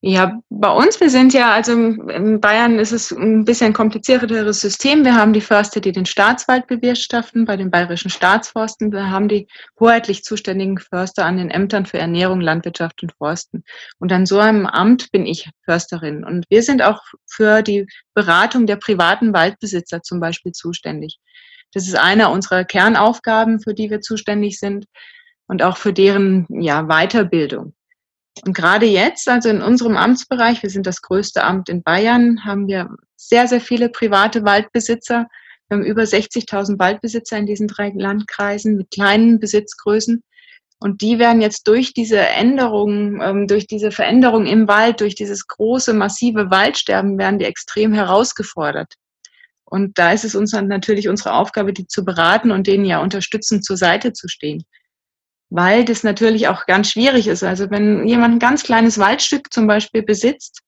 Ja, 0.02 0.40
bei 0.50 0.72
uns, 0.72 1.02
wir 1.02 1.10
sind 1.10 1.34
ja, 1.34 1.52
also 1.52 1.74
in 1.74 2.40
Bayern 2.40 2.80
ist 2.80 2.94
es 2.94 3.12
ein 3.12 3.44
bisschen 3.44 3.74
komplizierteres 3.74 4.62
System. 4.62 5.04
Wir 5.04 5.14
haben 5.16 5.34
die 5.34 5.42
Förster, 5.42 5.82
die 5.82 5.92
den 5.92 6.06
Staatswald 6.06 6.68
bewirtschaften, 6.68 7.44
bei 7.44 7.58
den 7.58 7.70
bayerischen 7.70 8.10
Staatsforsten. 8.10 8.94
Wir 8.94 9.12
haben 9.12 9.28
die 9.28 9.50
hoheitlich 9.78 10.24
zuständigen 10.24 10.78
Förster 10.78 11.26
an 11.26 11.36
den 11.36 11.52
Ämtern 11.52 11.86
für 11.86 11.98
Ernährung, 11.98 12.40
Landwirtschaft 12.40 13.04
und 13.04 13.12
Forsten. 13.18 13.66
Und 14.00 14.14
an 14.14 14.26
so 14.26 14.40
einem 14.40 14.68
Amt 14.68 15.12
bin 15.12 15.26
ich 15.26 15.50
Försterin. 15.66 16.24
Und 16.24 16.46
wir 16.50 16.64
sind 16.64 16.82
auch 16.82 17.02
für 17.30 17.62
die 17.62 17.86
Beratung 18.14 18.68
der 18.68 18.78
privaten 18.78 19.34
Waldbesitzer 19.34 20.02
zum 20.02 20.22
Beispiel 20.22 20.54
zuständig. 20.54 21.20
Das 21.74 21.86
ist 21.86 21.98
einer 21.98 22.32
unserer 22.32 22.64
Kernaufgaben, 22.64 23.60
für 23.60 23.74
die 23.74 23.90
wir 23.90 24.00
zuständig 24.00 24.60
sind 24.60 24.86
und 25.48 25.62
auch 25.62 25.76
für 25.76 25.92
deren 25.92 26.48
ja, 26.50 26.84
Weiterbildung. 26.84 27.74
Und 28.46 28.54
gerade 28.54 28.86
jetzt, 28.86 29.28
also 29.28 29.50
in 29.50 29.62
unserem 29.62 29.98
Amtsbereich, 29.98 30.64
wir 30.64 30.70
sind 30.70 30.86
das 30.86 31.02
größte 31.02 31.44
Amt 31.44 31.70
in 31.70 31.84
Bayern, 31.84 32.46
haben 32.46 32.68
wir 32.68 32.90
sehr, 33.16 33.48
sehr 33.48 33.62
viele 33.62 33.90
private 33.90 34.44
Waldbesitzer. 34.46 35.28
Wir 35.68 35.78
haben 35.78 35.86
über 35.86 36.04
60.000 36.04 36.80
Waldbesitzer 36.80 37.38
in 37.38 37.46
diesen 37.46 37.68
drei 37.68 37.92
Landkreisen 37.96 38.78
mit 38.78 38.92
kleinen 38.92 39.40
Besitzgrößen. 39.40 40.24
Und 40.80 41.02
die 41.02 41.20
werden 41.20 41.42
jetzt 41.42 41.68
durch 41.68 41.94
diese 41.94 42.20
Änderungen, 42.20 43.20
ähm, 43.22 43.48
durch 43.48 43.68
diese 43.68 43.92
Veränderung 43.92 44.46
im 44.46 44.68
Wald, 44.70 45.02
durch 45.02 45.16
dieses 45.16 45.48
große, 45.48 45.94
massive 45.94 46.50
Waldsterben, 46.50 47.18
werden 47.18 47.40
die 47.40 47.46
extrem 47.46 47.94
herausgefordert. 47.94 48.94
Und 49.66 50.00
da 50.00 50.14
ist 50.14 50.24
es 50.24 50.36
uns 50.36 50.54
natürlich 50.54 51.10
unsere 51.10 51.34
Aufgabe, 51.34 51.74
die 51.74 51.86
zu 51.86 52.06
beraten 52.06 52.52
und 52.52 52.66
denen 52.66 52.86
ja 52.86 53.02
unterstützend 53.02 53.66
zur 53.66 53.78
Seite 53.78 54.14
zu 54.14 54.28
stehen 54.28 54.64
weil 55.50 55.84
das 55.86 56.04
natürlich 56.04 56.48
auch 56.48 56.66
ganz 56.66 56.92
schwierig 56.92 57.28
ist. 57.28 57.44
Also 57.44 57.70
wenn 57.70 58.08
jemand 58.08 58.36
ein 58.36 58.40
ganz 58.40 58.64
kleines 58.64 58.98
Waldstück 59.00 59.52
zum 59.52 59.68
Beispiel 59.68 60.04
besitzt 60.04 60.62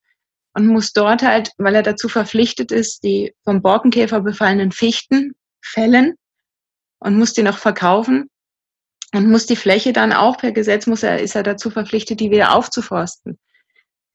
und 0.54 0.68
muss 0.68 0.92
dort 0.94 1.22
halt, 1.22 1.52
weil 1.58 1.76
er 1.76 1.84
dazu 1.84 2.10
verpflichtet 2.10 2.72
ist, 2.72 3.04
die 3.04 3.34
vom 3.44 3.62
Borkenkäfer 3.62 4.22
befallenen 4.22 4.72
Fichten 4.72 5.34
fällen 5.62 6.16
und 7.00 7.18
muss 7.18 7.34
die 7.34 7.44
noch 7.44 7.58
verkaufen 7.58 8.30
und 9.14 9.30
muss 9.30 9.46
die 9.46 9.56
Fläche 9.56 9.94
dann 9.94 10.14
auch 10.14 10.38
per 10.38 10.52
Gesetz 10.52 10.88
muss 10.88 11.04
er, 11.04 11.20
ist 11.20 11.36
er 11.36 11.44
dazu 11.44 11.70
verpflichtet, 11.70 12.20
die 12.20 12.32
wieder 12.32 12.56
aufzuforsten. 12.56 13.38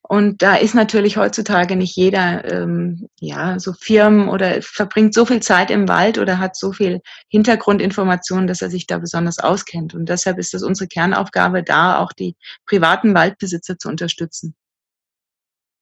Und 0.09 0.41
da 0.41 0.55
ist 0.55 0.75
natürlich 0.75 1.17
heutzutage 1.17 1.75
nicht 1.75 1.97
jeder, 1.97 2.45
ähm, 2.45 3.09
ja, 3.19 3.59
so 3.59 3.73
Firmen 3.73 4.29
oder 4.29 4.63
verbringt 4.63 5.15
so 5.15 5.27
viel 5.27 5.41
Zeit 5.41 5.69
im 5.69 5.89
Wald 5.89 6.19
oder 6.19 6.39
hat 6.39 6.55
so 6.55 6.73
viel 6.73 7.01
Hintergrundinformationen, 7.29 8.47
dass 8.47 8.63
er 8.63 8.71
sich 8.71 8.87
da 8.87 8.99
besonders 8.99 9.41
auskennt. 9.41 9.95
Und 9.95 10.09
deshalb 10.09 10.39
ist 10.39 10.55
es 10.55 10.63
unsere 10.63 10.87
Kernaufgabe, 10.87 11.65
da 11.65 11.99
auch 11.99 12.13
die 12.13 12.37
privaten 12.67 13.15
Waldbesitzer 13.15 13.79
zu 13.79 13.89
unterstützen. 13.89 14.55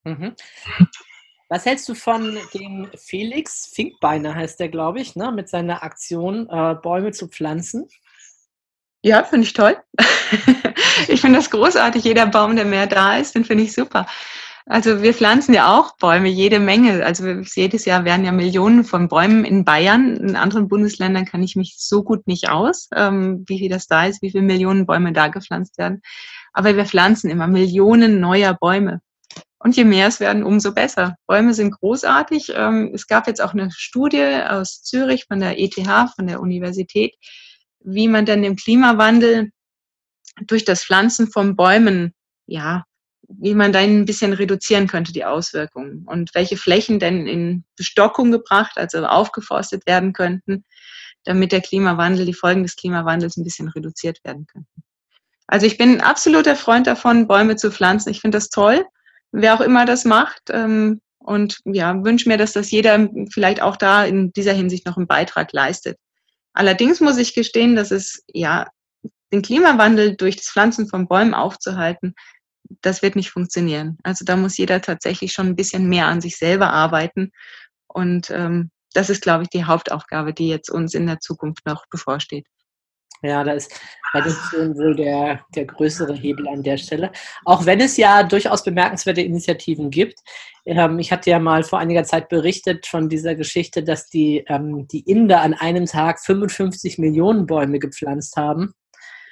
Mhm. 0.03 0.35
Was 1.47 1.65
hältst 1.67 1.87
du 1.87 1.93
von 1.93 2.39
dem 2.55 2.89
Felix 2.97 3.67
Finkbeiner, 3.67 4.33
heißt 4.33 4.59
der, 4.59 4.69
glaube 4.69 5.01
ich, 5.01 5.15
ne, 5.15 5.31
mit 5.31 5.49
seiner 5.49 5.83
Aktion, 5.83 6.49
äh, 6.49 6.73
Bäume 6.81 7.11
zu 7.11 7.27
pflanzen? 7.27 7.87
Ja, 9.05 9.23
finde 9.23 9.45
ich 9.45 9.53
toll. 9.53 9.77
ich 11.07 11.21
finde 11.21 11.37
das 11.37 11.51
großartig. 11.51 12.03
Jeder 12.03 12.25
Baum, 12.25 12.55
der 12.55 12.65
mehr 12.65 12.87
da 12.87 13.17
ist, 13.17 13.35
den 13.35 13.45
finde 13.45 13.63
ich 13.63 13.73
super. 13.73 14.07
Also 14.65 15.03
wir 15.03 15.13
pflanzen 15.13 15.53
ja 15.53 15.77
auch 15.77 15.95
Bäume, 15.97 16.27
jede 16.27 16.59
Menge. 16.59 17.05
Also 17.05 17.27
jedes 17.27 17.85
Jahr 17.85 18.03
werden 18.03 18.25
ja 18.25 18.31
Millionen 18.31 18.83
von 18.83 19.07
Bäumen 19.07 19.45
in 19.45 19.63
Bayern. 19.63 20.17
In 20.17 20.35
anderen 20.35 20.67
Bundesländern 20.67 21.25
kann 21.25 21.43
ich 21.43 21.55
mich 21.55 21.75
so 21.77 22.01
gut 22.01 22.25
nicht 22.25 22.49
aus, 22.49 22.89
ähm, 22.95 23.45
wie 23.47 23.59
viel 23.59 23.69
das 23.69 23.85
da 23.85 24.07
ist, 24.07 24.23
wie 24.23 24.31
viele 24.31 24.43
Millionen 24.43 24.87
Bäume 24.87 25.13
da 25.13 25.27
gepflanzt 25.27 25.77
werden. 25.77 26.01
Aber 26.51 26.75
wir 26.75 26.87
pflanzen 26.87 27.29
immer 27.29 27.45
Millionen 27.45 28.19
neuer 28.19 28.55
Bäume. 28.55 29.01
Und 29.59 29.75
je 29.75 29.83
mehr 29.83 30.07
es 30.07 30.19
werden, 30.19 30.43
umso 30.43 30.73
besser. 30.73 31.15
Bäume 31.27 31.53
sind 31.53 31.77
großartig. 31.79 32.53
Ähm, 32.55 32.89
es 32.95 33.05
gab 33.05 33.27
jetzt 33.27 33.43
auch 33.43 33.53
eine 33.53 33.69
Studie 33.69 34.41
aus 34.49 34.81
Zürich 34.81 35.25
von 35.25 35.39
der 35.39 35.59
ETH, 35.59 35.75
von 36.15 36.25
der 36.25 36.41
Universität, 36.41 37.13
wie 37.85 38.07
man 38.07 38.25
dann 38.25 38.41
den 38.41 38.55
Klimawandel 38.55 39.51
durch 40.47 40.65
das 40.65 40.83
Pflanzen 40.83 41.27
von 41.31 41.55
Bäumen 41.55 42.13
ja 42.47 42.85
wie 43.27 43.53
man 43.53 43.71
da 43.71 43.79
ein 43.79 44.05
bisschen 44.05 44.33
reduzieren 44.33 44.87
könnte, 44.87 45.13
die 45.13 45.25
Auswirkungen 45.25 46.05
und 46.05 46.33
welche 46.35 46.57
Flächen 46.57 46.99
denn 46.99 47.27
in 47.27 47.63
Bestockung 47.75 48.31
gebracht, 48.31 48.77
also 48.77 49.05
aufgeforstet 49.05 49.85
werden 49.85 50.13
könnten, 50.13 50.63
damit 51.23 51.51
der 51.51 51.61
Klimawandel, 51.61 52.25
die 52.25 52.33
Folgen 52.33 52.63
des 52.63 52.75
Klimawandels 52.75 53.37
ein 53.37 53.43
bisschen 53.43 53.67
reduziert 53.69 54.23
werden 54.23 54.45
könnten. 54.45 54.83
Also 55.47 55.65
ich 55.65 55.77
bin 55.77 55.91
ein 55.91 56.01
absoluter 56.01 56.55
Freund 56.55 56.87
davon, 56.87 57.27
Bäume 57.27 57.55
zu 57.55 57.71
pflanzen. 57.71 58.09
Ich 58.09 58.21
finde 58.21 58.37
das 58.37 58.49
toll, 58.49 58.85
wer 59.31 59.53
auch 59.55 59.61
immer 59.61 59.85
das 59.85 60.05
macht. 60.05 60.43
Ähm, 60.49 61.01
und 61.19 61.59
ja, 61.65 62.03
wünsche 62.03 62.29
mir, 62.29 62.37
dass 62.37 62.53
das 62.53 62.69
jeder 62.69 63.09
vielleicht 63.31 63.61
auch 63.61 63.77
da 63.77 64.05
in 64.05 64.31
dieser 64.33 64.53
Hinsicht 64.53 64.85
noch 64.85 64.97
einen 64.97 65.07
Beitrag 65.07 65.51
leistet. 65.53 65.97
Allerdings 66.55 67.01
muss 67.01 67.17
ich 67.17 67.35
gestehen, 67.35 67.75
dass 67.75 67.91
es 67.91 68.23
ja 68.33 68.67
den 69.31 69.41
Klimawandel 69.41 70.15
durch 70.15 70.37
das 70.37 70.49
Pflanzen 70.49 70.87
von 70.87 71.07
Bäumen 71.07 71.33
aufzuhalten, 71.33 72.15
das 72.81 73.01
wird 73.01 73.15
nicht 73.15 73.29
funktionieren. 73.29 73.97
Also 74.03 74.25
da 74.25 74.37
muss 74.37 74.57
jeder 74.57 74.81
tatsächlich 74.81 75.33
schon 75.33 75.47
ein 75.47 75.55
bisschen 75.55 75.87
mehr 75.87 76.07
an 76.07 76.21
sich 76.21 76.37
selber 76.37 76.71
arbeiten. 76.71 77.31
Und 77.87 78.31
ähm, 78.31 78.71
das 78.93 79.09
ist, 79.09 79.21
glaube 79.21 79.43
ich, 79.43 79.49
die 79.49 79.65
Hauptaufgabe, 79.65 80.33
die 80.33 80.47
jetzt 80.47 80.69
uns 80.69 80.93
in 80.93 81.05
der 81.05 81.19
Zukunft 81.19 81.65
noch 81.65 81.85
bevorsteht. 81.87 82.47
Ja, 83.21 83.43
da 83.43 83.53
ist 83.53 83.71
Reduktion 84.13 84.75
wohl 84.77 84.95
der, 84.95 85.45
der 85.55 85.65
größere 85.65 86.13
Hebel 86.13 86.47
an 86.47 86.63
der 86.63 86.77
Stelle. 86.77 87.11
Auch 87.43 87.65
wenn 87.65 87.79
es 87.79 87.97
ja 87.97 88.23
durchaus 88.23 88.63
bemerkenswerte 88.63 89.21
Initiativen 89.21 89.89
gibt. 89.89 90.19
Ähm, 90.65 90.99
ich 90.99 91.11
hatte 91.11 91.29
ja 91.29 91.39
mal 91.39 91.63
vor 91.63 91.79
einiger 91.79 92.03
Zeit 92.03 92.29
berichtet 92.29 92.87
von 92.87 93.09
dieser 93.09 93.35
Geschichte, 93.35 93.83
dass 93.83 94.09
die, 94.09 94.43
ähm, 94.47 94.87
die 94.87 95.01
Inder 95.01 95.41
an 95.41 95.53
einem 95.53 95.85
Tag 95.85 96.19
55 96.19 96.97
Millionen 96.97 97.45
Bäume 97.45 97.79
gepflanzt 97.79 98.35
haben. 98.35 98.73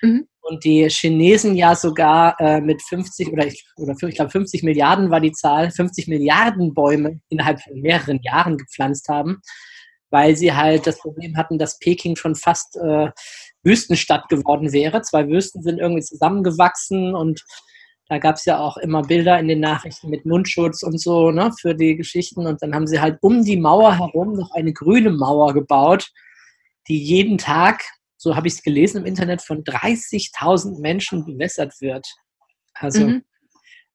Mhm. 0.01 0.27
Und 0.41 0.65
die 0.65 0.89
Chinesen 0.89 1.55
ja 1.55 1.73
sogar 1.73 2.35
äh, 2.39 2.59
mit 2.59 2.81
50 2.81 3.31
oder 3.31 3.47
ich, 3.47 3.65
oder 3.77 3.95
ich 4.07 4.15
glaube 4.15 4.29
50 4.29 4.61
Milliarden 4.63 5.09
war 5.09 5.21
die 5.21 5.31
Zahl, 5.31 5.71
50 5.71 6.09
Milliarden 6.09 6.73
Bäume 6.73 7.21
innerhalb 7.29 7.61
von 7.61 7.79
mehreren 7.79 8.19
Jahren 8.21 8.57
gepflanzt 8.57 9.07
haben, 9.07 9.41
weil 10.09 10.35
sie 10.35 10.53
halt 10.53 10.85
das 10.85 10.99
Problem 10.99 11.37
hatten, 11.37 11.57
dass 11.57 11.79
Peking 11.79 12.17
schon 12.17 12.35
fast 12.35 12.75
äh, 12.75 13.09
Wüstenstadt 13.63 14.29
geworden 14.29 14.71
wäre. 14.71 15.01
Zwei 15.01 15.27
Wüsten 15.27 15.63
sind 15.63 15.79
irgendwie 15.79 16.03
zusammengewachsen 16.03 17.15
und 17.15 17.43
da 18.09 18.17
gab 18.17 18.35
es 18.35 18.45
ja 18.45 18.59
auch 18.59 18.77
immer 18.77 19.01
Bilder 19.01 19.39
in 19.39 19.47
den 19.47 19.61
Nachrichten 19.61 20.09
mit 20.09 20.25
Mundschutz 20.25 20.83
und 20.83 20.99
so 20.99 21.31
ne, 21.31 21.51
für 21.59 21.73
die 21.73 21.95
Geschichten. 21.95 22.45
Und 22.45 22.61
dann 22.61 22.75
haben 22.75 22.87
sie 22.87 22.99
halt 22.99 23.17
um 23.21 23.43
die 23.43 23.57
Mauer 23.57 23.97
herum 23.97 24.33
noch 24.33 24.51
eine 24.51 24.73
grüne 24.73 25.11
Mauer 25.11 25.53
gebaut, 25.53 26.11
die 26.87 27.01
jeden 27.01 27.37
Tag 27.37 27.81
so 28.23 28.37
habe 28.37 28.47
ich 28.47 28.53
es 28.53 28.63
gelesen 28.63 28.99
im 28.99 29.05
Internet, 29.05 29.41
von 29.41 29.65
30.000 29.65 30.79
Menschen 30.79 31.25
bewässert 31.25 31.73
wird. 31.81 32.07
Also 32.73 33.05
mhm. 33.05 33.23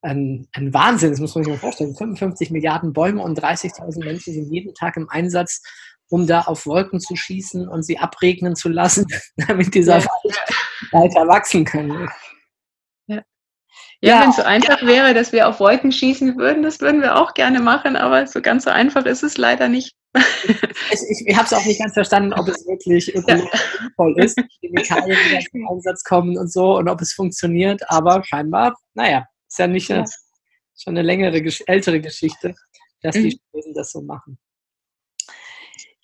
ein, 0.02 0.46
ein, 0.52 0.74
Wahnsinn, 0.74 1.12
das 1.12 1.20
muss 1.20 1.34
man 1.34 1.44
sich 1.44 1.52
mal 1.54 1.58
vorstellen. 1.58 1.96
55 1.96 2.50
Milliarden 2.50 2.92
Bäume 2.92 3.22
und 3.22 3.42
30.000 3.42 4.04
Menschen 4.04 4.34
sind 4.34 4.52
jeden 4.52 4.74
Tag 4.74 4.98
im 4.98 5.08
Einsatz, 5.08 5.62
um 6.08 6.26
da 6.26 6.42
auf 6.42 6.66
Wolken 6.66 7.00
zu 7.00 7.16
schießen 7.16 7.68
und 7.68 7.82
sie 7.82 7.98
abregnen 7.98 8.56
zu 8.56 8.68
lassen, 8.68 9.06
damit 9.48 9.74
dieser 9.74 9.98
ja. 9.98 10.04
Wald 10.04 10.38
weiter 10.92 11.28
wachsen 11.28 11.64
kann. 11.64 12.08
Ja, 13.06 13.22
ja 14.00 14.22
wenn 14.22 14.30
es 14.30 14.36
so 14.36 14.42
einfach 14.42 14.82
wäre, 14.82 15.14
dass 15.14 15.32
wir 15.32 15.48
auf 15.48 15.60
Wolken 15.60 15.92
schießen 15.92 16.36
würden, 16.36 16.62
das 16.62 16.80
würden 16.80 17.00
wir 17.00 17.16
auch 17.16 17.34
gerne 17.34 17.60
machen, 17.60 17.96
aber 17.96 18.26
so 18.26 18.40
ganz 18.40 18.64
so 18.64 18.70
einfach 18.70 19.04
ist 19.06 19.22
es 19.22 19.36
leider 19.38 19.68
nicht 19.68 19.98
ich, 20.14 21.26
ich, 21.26 21.36
habe 21.36 21.44
es 21.44 21.52
auch 21.52 21.64
nicht 21.64 21.80
ganz 21.80 21.92
verstanden, 21.92 22.32
ob 22.32 22.48
es 22.48 22.66
wirklich 22.66 23.04
sinnvoll 23.06 24.14
ist, 24.18 24.40
Chemikalien, 24.60 25.18
die 25.30 25.46
zum 25.50 25.68
Einsatz 25.68 26.02
kommen 26.02 26.38
und 26.38 26.50
so 26.50 26.78
und 26.78 26.88
ob 26.88 27.00
es 27.02 27.12
funktioniert, 27.12 27.82
aber 27.90 28.24
scheinbar, 28.24 28.74
naja, 28.94 29.26
ist 29.46 29.58
ja 29.58 29.66
nicht 29.66 29.90
eine, 29.90 30.04
schon 30.76 30.96
eine 30.96 31.02
längere, 31.02 31.42
ältere 31.66 32.00
Geschichte, 32.00 32.54
dass 33.02 33.14
die 33.14 33.36
mhm. 33.36 33.40
Chinesen 33.50 33.74
das 33.74 33.92
so 33.92 34.00
machen. 34.00 34.38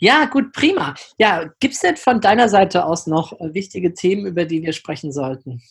Ja, 0.05 0.27
gut, 0.27 0.53
prima. 0.53 0.95
Ja, 1.17 1.51
gibt 1.61 1.73
es 1.73 1.81
denn 1.81 1.97
von 1.97 2.21
deiner 2.21 2.51
Seite 2.51 2.85
aus 2.85 3.07
noch 3.07 3.33
äh, 3.41 3.55
wichtige 3.55 3.95
Themen, 3.95 4.27
über 4.27 4.45
die 4.45 4.63
wir 4.63 4.75
sprechen 4.75 5.13
sollten? 5.13 5.63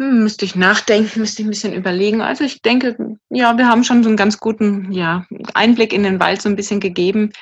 Hm, 0.00 0.22
müsste 0.22 0.46
ich 0.46 0.56
nachdenken, 0.56 1.20
müsste 1.20 1.42
ich 1.42 1.46
ein 1.46 1.50
bisschen 1.50 1.74
überlegen. 1.74 2.22
Also 2.22 2.42
ich 2.42 2.62
denke, 2.62 3.18
ja, 3.28 3.58
wir 3.58 3.68
haben 3.68 3.84
schon 3.84 4.02
so 4.02 4.08
einen 4.08 4.16
ganz 4.16 4.38
guten 4.38 4.92
ja, 4.92 5.26
Einblick 5.52 5.92
in 5.92 6.04
den 6.04 6.20
Wald 6.20 6.40
so 6.40 6.48
ein 6.48 6.56
bisschen 6.56 6.80
gegeben. 6.80 7.32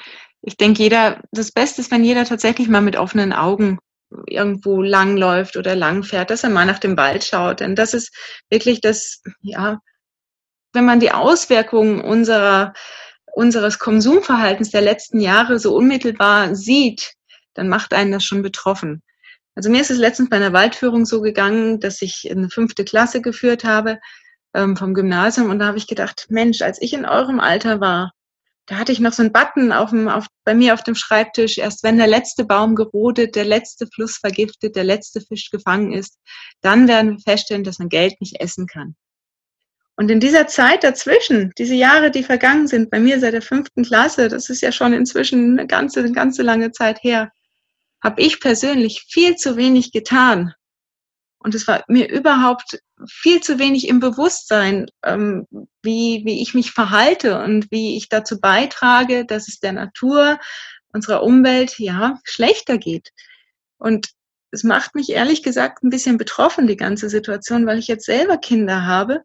Ich 0.41 0.57
denke, 0.57 0.83
jeder, 0.83 1.23
das 1.31 1.53
Beste 1.53 1.81
ist, 1.81 1.93
wenn 1.93 2.03
jeder 2.03 2.25
tatsächlich 2.25 2.67
mal 2.67 2.83
mit 2.83 2.97
offenen 2.97 3.33
Augen 3.33 3.79
irgendwo 4.27 4.83
langläuft 4.83 5.57
oder 5.57 5.77
lang 5.77 6.03
fährt, 6.03 6.31
dass 6.31 6.43
er 6.43 6.51
mal 6.51 6.67
nach 6.67 6.81
dem 6.81 6.97
Wald 6.97 7.23
schaut. 7.23 7.61
Denn 7.61 7.77
das 7.77 7.95
ist 7.95 8.13
wirklich 8.51 8.81
das, 8.81 9.23
ja, 9.41 9.79
wenn 10.73 10.85
man 10.85 10.99
die 10.99 11.13
Auswirkungen 11.13 12.01
unserer, 12.01 12.73
unseres 13.33 13.79
Konsumverhaltens 13.79 14.71
der 14.71 14.83
letzten 14.83 15.21
Jahre 15.21 15.59
so 15.59 15.75
unmittelbar 15.75 16.55
sieht, 16.55 17.15
dann 17.55 17.69
macht 17.69 17.95
einen 17.95 18.13
das 18.13 18.25
schon 18.25 18.43
betroffen. 18.43 19.03
Also 19.55 19.69
mir 19.69 19.81
ist 19.81 19.91
es 19.91 19.99
letztens 19.99 20.31
bei 20.31 20.37
einer 20.37 20.53
Waldführung 20.53 21.05
so 21.05 21.21
gegangen, 21.21 21.81
dass 21.81 22.01
ich 22.01 22.29
eine 22.31 22.49
fünfte 22.49 22.85
Klasse 22.85 23.21
geführt 23.21 23.65
habe 23.65 23.99
ähm, 24.55 24.77
vom 24.77 24.95
Gymnasium 24.95 25.51
und 25.51 25.59
da 25.59 25.67
habe 25.67 25.79
ich 25.79 25.87
gedacht, 25.87 26.27
Mensch, 26.29 26.63
als 26.63 26.81
ich 26.81 26.95
in 26.95 27.05
eurem 27.05 27.41
Alter 27.41 27.81
war, 27.81 28.13
da 28.67 28.77
hatte 28.77 28.93
ich 28.93 29.01
noch 29.01 29.13
so 29.13 29.23
einen 29.23 29.33
Button 29.33 29.73
auf 29.73 29.91
dem, 29.91 30.09
auf, 30.09 30.27
bei 30.45 30.55
mir 30.55 30.73
auf 30.73 30.83
dem 30.83 30.95
Schreibtisch, 30.95 31.59
erst 31.59 31.83
wenn 31.83 31.99
der 31.99 32.07
letzte 32.07 32.45
Baum 32.45 32.75
gerodet, 32.75 33.35
der 33.35 33.45
letzte 33.45 33.87
Fluss 33.89 34.17
vergiftet, 34.17 34.77
der 34.77 34.85
letzte 34.85 35.21
Fisch 35.21 35.51
gefangen 35.51 35.93
ist, 35.93 36.19
dann 36.61 36.87
werden 36.87 37.13
wir 37.13 37.19
feststellen, 37.19 37.65
dass 37.65 37.79
man 37.79 37.89
Geld 37.89 38.21
nicht 38.21 38.41
essen 38.41 38.67
kann. 38.67 38.95
Und 39.97 40.11
in 40.11 40.21
dieser 40.21 40.47
Zeit 40.47 40.85
dazwischen, 40.85 41.53
diese 41.59 41.75
Jahre, 41.75 42.11
die 42.11 42.23
vergangen 42.23 42.67
sind, 42.67 42.91
bei 42.91 42.99
mir 42.99 43.21
seit 43.21 43.35
der 43.35 43.43
fünften 43.43 43.85
Klasse, 43.85 44.29
das 44.29 44.49
ist 44.49 44.63
ja 44.63 44.73
schon 44.73 44.93
inzwischen 44.93 45.59
eine 45.59 45.67
ganze, 45.67 46.01
eine 46.01 46.13
ganze 46.13 46.43
lange 46.43 46.73
Zeit 46.73 47.03
her, 47.03 47.31
habe 48.03 48.21
ich 48.23 48.41
persönlich 48.41 49.05
viel 49.09 49.37
zu 49.37 49.57
wenig 49.57 49.93
getan. 49.93 50.55
Und 51.39 51.55
es 51.55 51.67
war 51.69 51.85
mir 51.89 52.09
überhaupt 52.09 52.79
viel 53.07 53.41
zu 53.43 53.59
wenig 53.59 53.89
im 53.89 54.01
Bewusstsein, 54.01 54.87
ähm, 55.05 55.47
wie, 55.83 56.23
wie 56.25 56.41
ich 56.41 56.55
mich 56.55 56.73
verhalte 56.73 57.43
und 57.43 57.71
wie 57.71 57.97
ich 57.97 58.09
dazu 58.09 58.41
beitrage, 58.41 59.27
dass 59.27 59.49
es 59.49 59.59
der 59.59 59.73
Natur, 59.73 60.39
unserer 60.93 61.23
Umwelt, 61.23 61.79
ja, 61.79 62.19
schlechter 62.25 62.79
geht. 62.79 63.11
Und 63.79 64.09
es 64.53 64.63
macht 64.63 64.95
mich 64.95 65.11
ehrlich 65.11 65.43
gesagt 65.43 65.83
ein 65.83 65.91
bisschen 65.91 66.17
betroffen, 66.17 66.67
die 66.67 66.77
ganze 66.77 67.09
Situation, 67.09 67.67
weil 67.67 67.79
ich 67.79 67.89
jetzt 67.89 68.05
selber 68.05 68.37
Kinder 68.37 68.87
habe 68.87 69.23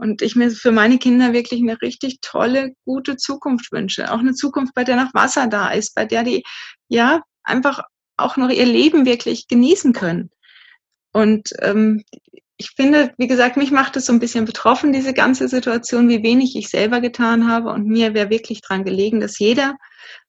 und 0.00 0.22
ich 0.22 0.34
mir 0.34 0.50
für 0.50 0.72
meine 0.72 0.98
Kinder 0.98 1.34
wirklich 1.34 1.60
eine 1.60 1.80
richtig 1.82 2.20
tolle, 2.22 2.72
gute 2.86 3.16
Zukunft 3.16 3.70
wünsche. 3.70 4.10
Auch 4.10 4.20
eine 4.20 4.32
Zukunft, 4.32 4.74
bei 4.74 4.82
der 4.82 4.96
noch 4.96 5.12
Wasser 5.12 5.46
da 5.46 5.70
ist, 5.70 5.94
bei 5.94 6.06
der 6.06 6.24
die, 6.24 6.42
ja, 6.88 7.20
einfach 7.42 7.82
auch 8.16 8.38
noch 8.38 8.48
ihr 8.48 8.64
Leben 8.64 9.04
wirklich 9.04 9.46
genießen 9.46 9.92
können. 9.92 10.30
Und 11.12 11.50
ähm, 11.60 12.02
ich 12.56 12.70
finde, 12.70 13.12
wie 13.18 13.26
gesagt, 13.26 13.58
mich 13.58 13.72
macht 13.72 13.96
es 13.96 14.06
so 14.06 14.12
ein 14.14 14.20
bisschen 14.20 14.46
betroffen, 14.46 14.92
diese 14.92 15.12
ganze 15.12 15.48
Situation, 15.48 16.08
wie 16.08 16.22
wenig 16.22 16.56
ich 16.56 16.70
selber 16.70 17.00
getan 17.00 17.46
habe. 17.46 17.70
Und 17.70 17.86
mir 17.86 18.14
wäre 18.14 18.30
wirklich 18.30 18.62
dran 18.62 18.84
gelegen, 18.84 19.20
dass 19.20 19.38
jeder, 19.38 19.76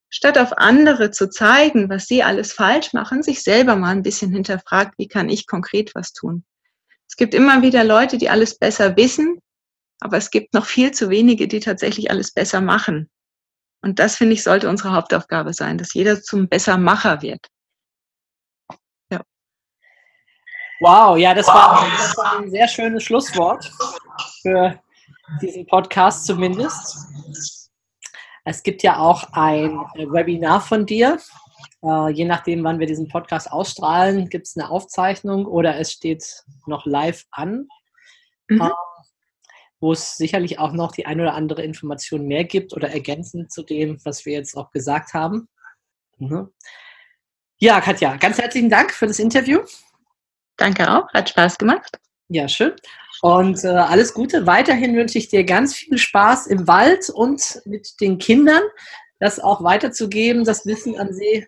statt 0.10 0.38
auf 0.38 0.58
andere 0.58 1.12
zu 1.12 1.30
zeigen, 1.30 1.90
was 1.90 2.08
sie 2.08 2.24
alles 2.24 2.52
falsch 2.52 2.92
machen, 2.92 3.24
sich 3.24 3.42
selber 3.42 3.78
mal 3.78 3.92
ein 3.92 4.04
bisschen 4.04 4.34
hinterfragt, 4.34 4.96
wie 4.98 5.08
kann 5.08 5.30
ich 5.30 5.48
konkret 5.48 5.96
was 5.96 6.12
tun. 6.12 6.44
Es 7.08 7.16
gibt 7.16 7.34
immer 7.34 7.62
wieder 7.62 7.86
Leute, 7.86 8.18
die 8.18 8.30
alles 8.30 8.58
besser 8.58 8.98
wissen, 8.98 9.40
aber 10.02 10.18
es 10.18 10.32
gibt 10.32 10.54
noch 10.54 10.66
viel 10.66 10.92
zu 10.92 11.10
wenige, 11.10 11.48
die 11.48 11.60
tatsächlich 11.60 12.12
alles 12.12 12.32
besser 12.32 12.60
machen. 12.60 13.10
Und 13.82 14.00
das, 14.00 14.16
finde 14.18 14.34
ich, 14.34 14.44
sollte 14.44 14.68
unsere 14.70 14.94
Hauptaufgabe 14.94 15.54
sein, 15.54 15.78
dass 15.78 15.94
jeder 15.94 16.22
zum 16.22 16.50
Bessermacher 16.50 17.22
wird. 17.22 17.48
Wow, 20.82 21.16
ja, 21.16 21.36
das 21.36 21.48
war, 21.48 21.88
das 21.96 22.18
war 22.18 22.40
ein 22.40 22.50
sehr 22.50 22.68
schönes 22.68 23.04
Schlusswort 23.04 23.72
für 24.42 24.82
diesen 25.40 25.68
Podcast 25.68 26.26
zumindest. 26.26 26.98
Es 28.46 28.64
gibt 28.64 28.82
ja 28.82 28.98
auch 28.98 29.32
ein 29.34 29.78
Webinar 29.96 30.60
von 30.60 30.88
dir. 30.88 31.20
Uh, 31.84 32.08
je 32.08 32.26
nachdem, 32.26 32.64
wann 32.64 32.80
wir 32.80 32.88
diesen 32.88 33.08
Podcast 33.08 33.52
ausstrahlen, 33.52 34.30
gibt 34.30 34.48
es 34.48 34.58
eine 34.58 34.70
Aufzeichnung 34.70 35.46
oder 35.46 35.78
es 35.78 35.92
steht 35.92 36.44
noch 36.66 36.86
live 36.88 37.26
an, 37.32 37.68
mhm. 38.48 38.72
Wo 39.82 39.91
es 39.91 40.15
sicherlich 40.15 40.60
auch 40.60 40.72
noch 40.72 40.94
die 40.94 41.06
ein 41.06 41.20
oder 41.20 41.34
andere 41.34 41.63
Information 41.63 42.28
mehr 42.28 42.46
gibt 42.46 42.74
oder 42.74 42.89
ergänzend 42.89 43.52
zu 43.52 43.63
dem, 43.63 44.00
was 44.06 44.26
wir 44.26 44.34
jetzt 44.34 44.56
auch 44.56 44.72
gesagt 44.72 45.13
haben. 45.13 45.50
Mhm. 46.20 46.50
Ja, 47.58 47.82
Katja, 47.82 48.16
ganz 48.16 48.38
herzlichen 48.38 48.70
Dank 48.70 48.93
für 48.93 49.08
das 49.08 49.20
Interview. 49.20 49.60
Danke 50.56 50.89
auch, 50.89 51.12
hat 51.14 51.30
Spaß 51.30 51.58
gemacht. 51.58 51.99
Ja, 52.30 52.47
schön. 52.47 52.74
Und 53.22 53.64
äh, 53.64 53.68
alles 53.68 54.14
Gute. 54.14 54.47
Weiterhin 54.47 54.95
wünsche 54.95 55.18
ich 55.18 55.28
dir 55.28 55.43
ganz 55.43 55.76
viel 55.76 55.97
Spaß 55.97 56.47
im 56.47 56.68
Wald 56.68 57.10
und 57.10 57.62
mit 57.66 57.99
den 57.99 58.20
Kindern, 58.20 58.64
das 59.20 59.39
auch 59.39 59.64
weiterzugeben, 59.64 60.45
das 60.45 60.66
Wissen 60.66 60.97
an 60.97 61.14
sie. 61.14 61.47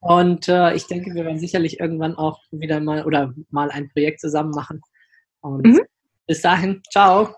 Und 0.00 0.48
äh, 0.48 0.74
ich 0.74 0.86
denke, 0.86 1.14
wir 1.14 1.24
werden 1.24 1.40
sicherlich 1.40 1.80
irgendwann 1.80 2.14
auch 2.14 2.40
wieder 2.50 2.78
mal 2.80 3.04
oder 3.04 3.32
mal 3.50 3.70
ein 3.70 3.88
Projekt 3.88 4.20
zusammen 4.20 4.50
machen. 4.50 4.80
Und 5.40 5.64
mhm. 5.64 5.80
Bis 6.28 6.42
dahin, 6.42 6.82
ciao. 6.90 7.37